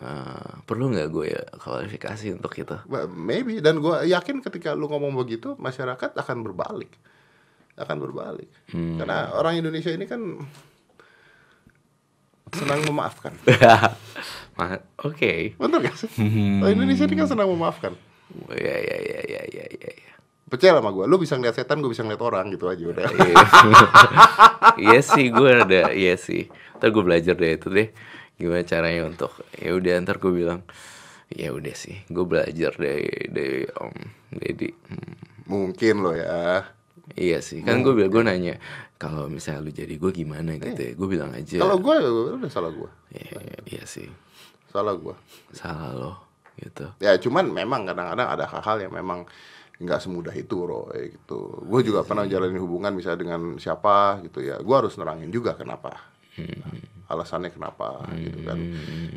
Eh, 0.00 0.50
perlu 0.64 0.88
nggak 0.88 1.08
gue 1.08 1.26
ya 1.32 1.42
klarifikasi 1.54 2.32
untuk 2.32 2.52
itu? 2.56 2.76
Maybe 3.08 3.60
dan 3.60 3.80
gua 3.80 4.04
yakin 4.04 4.40
ketika 4.40 4.72
lu 4.72 4.88
ngomong 4.88 5.12
begitu 5.12 5.52
masyarakat 5.56 6.16
akan 6.16 6.36
berbalik. 6.40 6.92
Akan 7.76 8.00
berbalik. 8.00 8.48
Hmm. 8.72 8.96
Karena 8.96 9.36
orang 9.36 9.60
Indonesia 9.60 9.92
ini 9.92 10.08
kan 10.08 10.20
senang 12.54 12.80
memaafkan. 12.86 13.34
Ma- 14.58 14.84
Oke. 15.02 15.58
Betul 15.58 15.78
gak 15.82 15.96
sih? 15.98 16.10
Orang 16.62 16.72
Indonesia 16.72 17.04
ini 17.04 17.16
kan 17.18 17.28
senang 17.28 17.48
memaafkan. 17.50 17.92
Ya 18.54 18.76
ya 18.80 18.96
ya 18.98 19.20
ya 19.26 19.42
ya 19.50 19.66
ya. 19.68 20.13
Ya. 20.54 20.70
Percaya 20.70 20.78
sama 20.78 20.90
gua, 20.90 21.04
lu 21.04 21.18
bisa 21.18 21.34
ngeliat 21.34 21.52
setan, 21.52 21.78
gua 21.78 21.90
bisa 21.90 22.00
ngeliat 22.00 22.22
orang 22.22 22.46
gitu 22.48 22.66
aja 22.66 22.84
udah. 22.84 23.06
Iya. 23.10 23.36
Iya 24.76 25.00
sih 25.00 25.28
gue 25.28 25.50
ada, 25.56 25.92
iya 25.92 26.14
sih. 26.16 26.46
Ntar 26.76 26.90
gue 26.90 27.02
belajar 27.02 27.34
deh 27.34 27.52
itu 27.52 27.68
deh. 27.68 27.88
Gimana 28.34 28.62
caranya 28.62 29.06
untuk 29.06 29.30
ya 29.54 29.70
udah 29.70 29.92
ntar 30.00 30.18
gue 30.18 30.32
bilang 30.32 30.66
ya 31.28 31.50
udah 31.50 31.70
sih 31.72 32.02
gue 32.04 32.24
belajar 32.24 32.74
dari 32.74 33.06
dari 33.28 33.62
om 33.74 33.94
Deddy 34.30 34.70
Hmm, 34.90 35.14
Mungkin 35.46 35.94
lo 36.00 36.10
ya. 36.12 36.66
iya 37.14 37.38
sih 37.38 37.60
kan 37.60 37.80
gue 37.80 37.92
bilang 37.92 38.10
gue 38.10 38.22
nanya 38.24 38.54
kalau 38.96 39.28
misalnya 39.28 39.60
lu 39.60 39.70
jadi 39.70 39.94
gue 39.94 40.10
gimana 40.10 40.56
gitu 40.56 40.74
ya 40.74 40.92
gue 40.94 41.08
bilang 41.08 41.30
aja 41.30 41.58
Kalau 41.60 41.76
gue 41.76 41.94
udah 42.34 42.50
salah 42.50 42.70
gue. 42.70 42.90
iya, 43.12 43.38
iya, 43.40 43.58
iya 43.70 43.84
sih 43.84 44.08
Salah 44.66 44.94
gue. 44.94 45.14
salah 45.50 45.92
lo 45.92 46.12
gitu 46.56 46.90
Ya 46.98 47.14
cuman 47.14 47.46
memang 47.46 47.84
kadang-kadang 47.84 48.28
ada 48.28 48.44
hal-hal 48.46 48.76
yang 48.82 48.92
memang 48.92 49.28
nggak 49.74 49.98
semudah 49.98 50.30
itu 50.30 50.56
Ro 50.60 50.86
ya 50.90 51.10
gitu. 51.10 51.62
Gue 51.62 51.80
juga 51.82 52.02
pernah 52.02 52.24
jalanin 52.24 52.58
hubungan 52.58 52.90
misalnya 52.90 53.20
dengan 53.20 53.40
siapa 53.56 54.22
gitu 54.22 54.38
ya. 54.38 54.58
Gue 54.58 54.74
harus 54.74 54.94
nerangin 54.94 55.28
juga 55.28 55.54
kenapa. 55.54 55.98
Alasannya 57.04 57.50
kenapa 57.50 58.06
gitu 58.14 58.42
kan. 58.42 58.58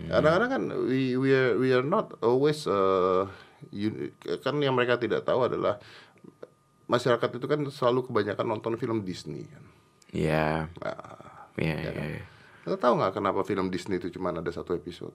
Kadang-kadang 0.07 0.49
kan 0.49 0.63
we 0.83 1.15
we 1.15 1.29
are, 1.29 1.53
we 1.55 1.69
are 1.69 1.81
not 1.81 2.13
always 2.19 2.65
uh, 2.65 3.29
you- 3.69 4.11
kan 4.39 4.57
yang 4.57 4.73
mereka 4.73 4.95
tidak 4.95 5.23
tahu 5.23 5.45
adalah 5.45 5.77
masyarakat 6.85 7.29
itu 7.33 7.45
kan 7.45 7.59
selalu 7.67 8.05
kebanyakan 8.05 8.47
nonton 8.47 8.73
film 8.75 9.03
Disney 9.03 9.43
kan. 9.45 9.63
ya 10.09 10.71
Nah, 10.79 11.51
iya 11.59 11.75
iya 11.83 11.91
iya. 12.15 12.23
lo 12.63 12.75
tahu 12.75 12.95
nggak 12.95 13.11
kenapa 13.13 13.43
film 13.43 13.67
Disney 13.67 13.97
itu 13.97 14.07
cuma 14.09 14.31
ada 14.31 14.47
satu 14.47 14.71
episode? 14.71 15.11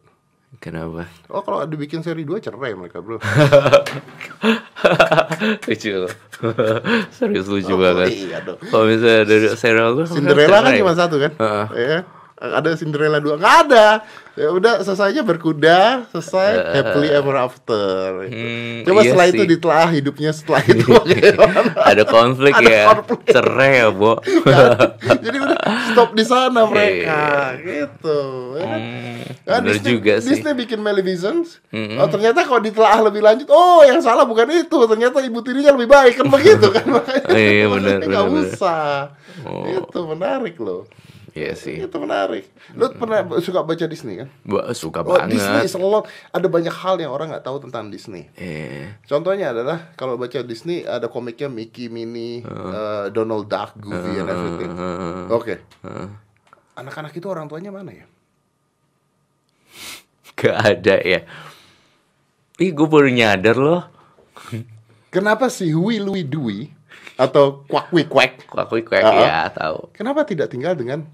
kenapa 0.60 1.08
Oh 1.28 1.40
kalau 1.40 1.64
dibikin 1.64 2.04
seri 2.04 2.22
2 2.22 2.44
cerai 2.44 2.76
mereka 2.76 3.00
bro 3.00 3.16
lucu 5.68 5.90
serius 7.16 7.46
lucu 7.46 7.74
Oh, 7.74 7.78
banget 7.78 8.08
iya 8.12 8.38
kalau 8.42 8.84
misalnya 8.86 9.22
dari 9.24 9.46
serial 9.54 9.94
tuh 9.94 10.06
Cinderella 10.10 10.58
kan 10.62 10.72
cuma 10.74 10.94
satu 10.94 11.16
kan? 11.22 11.32
Heeh. 11.38 11.66
Ya. 11.78 11.98
Ada 12.42 12.74
Cinderella 12.74 13.16
dua 13.16 13.38
nggak 13.38 13.56
ada. 13.64 14.02
Ya 14.32 14.48
udah 14.48 14.80
selesai 14.80 15.12
aja 15.12 15.22
berkuda, 15.22 16.08
selesai 16.08 16.50
happily 16.72 17.06
ever 17.06 17.36
after. 17.36 18.24
Hmm, 18.24 18.80
Coba 18.82 19.00
iya 19.00 19.12
setelah 19.12 19.26
sih. 19.26 19.34
itu 19.34 19.42
ditelaah 19.46 19.90
hidupnya 19.92 20.30
setelah 20.32 20.62
itu 20.64 20.88
ada 21.92 22.02
konflik 22.02 22.50
Ada 22.50 22.64
ya 22.66 22.82
konflik. 22.90 23.28
cerai 23.28 23.72
ya 23.76 23.88
bo 23.92 24.16
Jadi 25.20 25.36
udah 25.38 25.58
stop 25.86 26.10
di 26.12 26.24
sana 26.24 26.64
mereka, 26.64 27.20
Iya, 27.54 27.84
gitu. 27.84 28.20
ya 28.56 28.64
kan? 28.64 28.80
Hmm, 28.80 29.20
Nah, 29.42 29.58
Disney, 29.60 29.90
juga 29.92 30.12
sih 30.16 30.28
Disney 30.32 30.54
bikin 30.56 30.80
Maleficent. 30.80 31.44
Oh 31.98 32.08
ternyata 32.08 32.42
kalau 32.42 32.58
ditelaah 32.58 33.04
lebih 33.04 33.20
lanjut, 33.20 33.46
oh 33.46 33.84
yang 33.84 34.00
salah 34.00 34.24
bukan 34.24 34.48
itu, 34.50 34.78
ternyata 34.88 35.20
ibu 35.20 35.38
tirinya 35.40 35.70
lebih 35.70 35.86
baik 35.86 36.14
kan 36.16 36.26
begitu 36.26 36.66
kan 36.68 36.86
makanya. 36.88 37.22
Oh, 37.28 37.36
iya, 37.36 37.64
makanya 37.68 37.96
nggak 38.08 38.24
bener, 38.24 38.32
bener. 38.32 38.48
usah. 38.48 39.12
Oh. 39.44 39.64
Itu 39.68 39.98
menarik 40.08 40.56
loh. 40.56 40.88
Iya 41.32 41.56
sih 41.56 41.80
Itu 41.80 41.96
menarik. 41.96 42.44
Lu 42.76 42.92
pernah 42.92 43.24
suka 43.40 43.64
baca 43.64 43.84
Disney 43.84 44.20
kan? 44.20 44.28
Gua 44.44 44.68
suka 44.72 45.00
Oh, 45.00 45.16
Disney 45.24 45.40
banget 45.40 45.64
is 45.64 45.74
a 45.74 45.80
lot. 45.80 46.04
Ada 46.28 46.44
banyak 46.46 46.70
hal 46.70 46.96
yang 46.96 47.08
orang 47.08 47.32
nggak 47.32 47.40
tahu 47.42 47.56
tentang 47.58 47.88
Disney. 47.88 48.28
eh 48.36 49.00
Contohnya 49.04 49.50
adalah 49.50 49.96
kalau 49.96 50.14
baca 50.14 50.40
Disney 50.40 50.84
ada 50.84 51.08
komiknya 51.08 51.48
Mickey, 51.48 51.88
Minnie, 51.88 52.44
uh, 52.44 53.08
Donald 53.08 53.48
Duck, 53.48 53.72
Goofy, 53.76 54.20
and 54.20 54.28
everything. 54.28 54.70
Oke. 55.28 55.54
Anak-anak 56.72 57.12
itu 57.12 57.24
orang 57.26 57.48
tuanya 57.48 57.68
mana 57.68 57.92
ya? 57.92 58.04
gak 60.36 60.56
ada 60.58 60.96
ya 60.98 61.20
ih 62.58 62.70
gue 62.70 62.86
baru 62.86 63.08
nyadar 63.08 63.56
loh 63.56 63.82
Kenapa 65.12 65.52
si 65.52 65.68
Hui 65.70 66.00
Louie 66.00 66.24
Dewey 66.24 66.72
atau 67.14 67.62
Wee 67.92 68.08
Quack? 68.08 68.48
aku 68.48 68.80
kayak 68.80 69.04
Ah. 69.04 69.20
ya 69.20 69.38
tahu 69.48 69.92
Kenapa 69.92 70.24
tidak 70.24 70.48
tinggal 70.48 70.72
dengan 70.72 71.04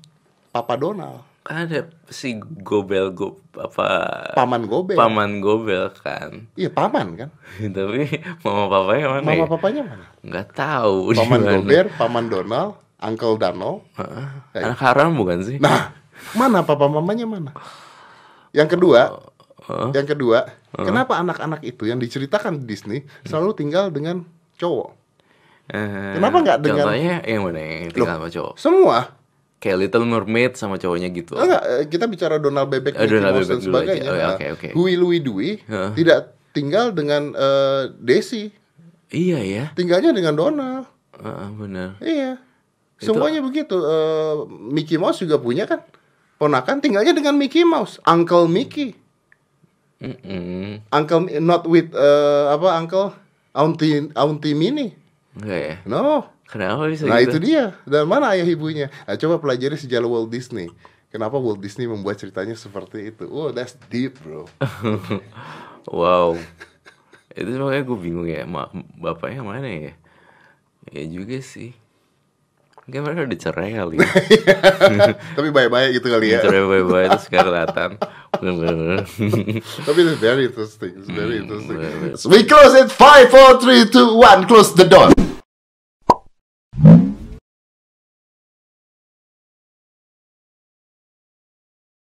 Papa 0.59 0.75
Donald, 0.75 1.23
kan 1.41 1.65
ada 1.65 1.87
si 2.07 2.35
gobel 2.61 3.09
go 3.11 3.39
apa 3.55 3.87
Paman 4.35 4.67
Gobel? 4.67 4.95
paman 4.95 5.39
gobel 5.39 5.87
kan 5.95 6.51
Iya 6.53 6.69
paman 6.69 7.15
kan. 7.15 7.31
tapi 7.77 8.05
mama 8.43 8.67
papanya 8.69 9.07
mana 9.09 9.23
Mama 9.25 9.39
ya? 9.39 9.47
papanya 9.47 9.83
mana? 9.85 10.05
nggak 10.21 10.49
tahu 10.53 11.15
Paman. 11.15 11.41
Gober, 11.41 11.87
Paman 11.95 12.27
Donald, 12.27 12.71
Uncle 12.99 13.35
Donald. 13.37 13.87
Heeh. 13.95 14.27
anak 14.61 14.81
haram 14.83 15.15
bukan 15.15 15.39
sih 15.41 15.57
Nah, 15.57 15.95
mana 16.35 16.61
papa 16.61 16.85
mamanya 16.85 17.25
mana? 17.25 17.55
Yang 18.51 18.75
kedua, 18.75 19.01
Heeh. 19.63 19.91
yang 19.95 20.07
kedua, 20.07 20.39
kenapa 20.75 21.17
anak-anak 21.17 21.63
itu 21.63 21.85
yang 21.85 21.97
diceritakan 21.97 22.59
di 22.59 22.65
Disney 22.67 22.99
selalu 23.23 23.55
tinggal 23.55 23.89
dengan 23.89 24.27
cowok? 24.57 24.91
Eh, 25.69 26.17
Kenapa 26.17 26.37
nggak 26.41 26.59
dengan- 26.59 26.89
contohnya 26.89 27.15
yang 27.23 27.45
mana 27.45 27.61
yang 27.61 27.93
tinggal 27.93 28.17
sama 28.17 28.29
cowok 28.29 28.55
Semua. 28.57 28.99
Kayak 29.59 29.77
Little 29.79 30.07
Mermaid 30.07 30.55
sama 30.55 30.79
cowoknya 30.79 31.11
gitu 31.11 31.35
Enggak, 31.35 31.63
eh, 31.67 31.85
kita 31.87 32.07
bicara 32.07 32.39
Donald 32.39 32.71
Bebek, 32.71 32.95
Oh, 32.95 33.03
Mickey 33.03 33.15
Donald 33.19 33.35
dan 33.35 33.43
Bebek 33.43 33.59
dulu 33.59 33.67
sebagainya. 33.67 34.09
Oh, 34.09 34.17
ya, 34.17 34.27
oke, 34.33 34.47
oke. 34.55 34.69
Hui 34.73 34.93
Louie 34.95 35.19
Dewey 35.19 35.59
Heeh. 35.63 35.91
tidak 35.95 36.21
tinggal 36.51 36.91
dengan 36.91 37.35
eh, 37.35 37.83
Daisy, 37.95 38.51
iya 39.11 39.39
ya 39.41 39.65
tinggalnya 39.75 40.11
dengan 40.11 40.35
Donald. 40.35 40.87
Heeh, 41.15 41.49
bener 41.55 41.91
Iya. 41.99 42.39
Semuanya 42.99 43.39
begitu. 43.39 43.79
Eh, 43.79 44.35
Mickey 44.75 44.99
Mouse 44.99 45.23
juga 45.23 45.39
punya 45.39 45.67
kan? 45.67 45.83
Ponakan 46.35 46.79
tinggalnya 46.79 47.15
dengan 47.15 47.35
Mickey 47.35 47.63
Mouse, 47.63 47.99
Uncle 48.03 48.47
Mickey. 48.47 48.95
Mm-mm. 49.99 50.79
Uncle 50.89 51.27
not 51.43 51.67
with 51.67 51.91
eh, 51.91 52.45
apa 52.47 52.79
Uncle 52.79 53.11
Auntie 53.51 54.15
Auntie 54.15 54.55
Minnie. 54.55 54.95
enggak 55.35 55.59
ya 55.59 55.77
No. 55.87 56.27
Kenapa 56.49 56.89
bisa 56.89 57.05
Nah 57.05 57.21
gitu 57.23 57.37
itu 57.37 57.53
dia. 57.53 57.77
Dan 57.85 58.09
mana 58.09 58.33
ayah 58.35 58.49
ibunya? 58.49 58.89
Nah, 59.05 59.15
coba 59.21 59.39
pelajari 59.39 59.77
sejarah 59.77 60.09
Walt 60.09 60.33
Disney. 60.33 60.73
Kenapa 61.09 61.41
Walt 61.41 61.61
Disney 61.61 61.89
membuat 61.89 62.21
ceritanya 62.21 62.53
seperti 62.57 63.13
itu? 63.13 63.25
Oh, 63.29 63.53
that's 63.53 63.77
deep, 63.89 64.21
bro. 64.25 64.49
Wow. 65.89 66.37
Itu 67.33 67.49
makanya 67.57 67.85
gue 67.89 67.99
bingung 67.99 68.29
ya, 68.29 68.45
ma 68.45 68.69
bapaknya 69.01 69.41
mana 69.41 69.65
ya? 69.65 69.93
Ya 70.93 71.05
juga 71.09 71.41
sih. 71.41 71.73
Kayak 72.89 73.05
mereka 73.05 73.21
udah 73.29 73.41
cerai 73.41 73.71
kali 73.77 73.97
ya. 74.01 74.09
Tapi 75.37 75.49
baik-baik 75.53 76.01
gitu 76.01 76.09
kali 76.09 76.33
ya. 76.33 76.41
cerai 76.41 76.65
bye-bye 76.65 77.09
terus 77.13 77.29
gak 77.29 77.45
kelihatan. 77.45 77.91
Tapi 79.87 79.99
it's 80.09 80.21
very 80.25 80.49
interesting. 80.49 80.93
It's 80.97 81.11
very 81.13 81.37
interesting. 81.45 81.77
bener-bener. 81.77 82.17
We 82.33 82.49
close 82.49 82.73
it. 82.81 82.89
Five, 82.89 83.29
four, 83.29 83.61
three, 83.61 83.85
two, 83.93 84.17
one. 84.17 84.49
Close 84.49 84.73
the 84.73 84.89
door. 84.89 85.13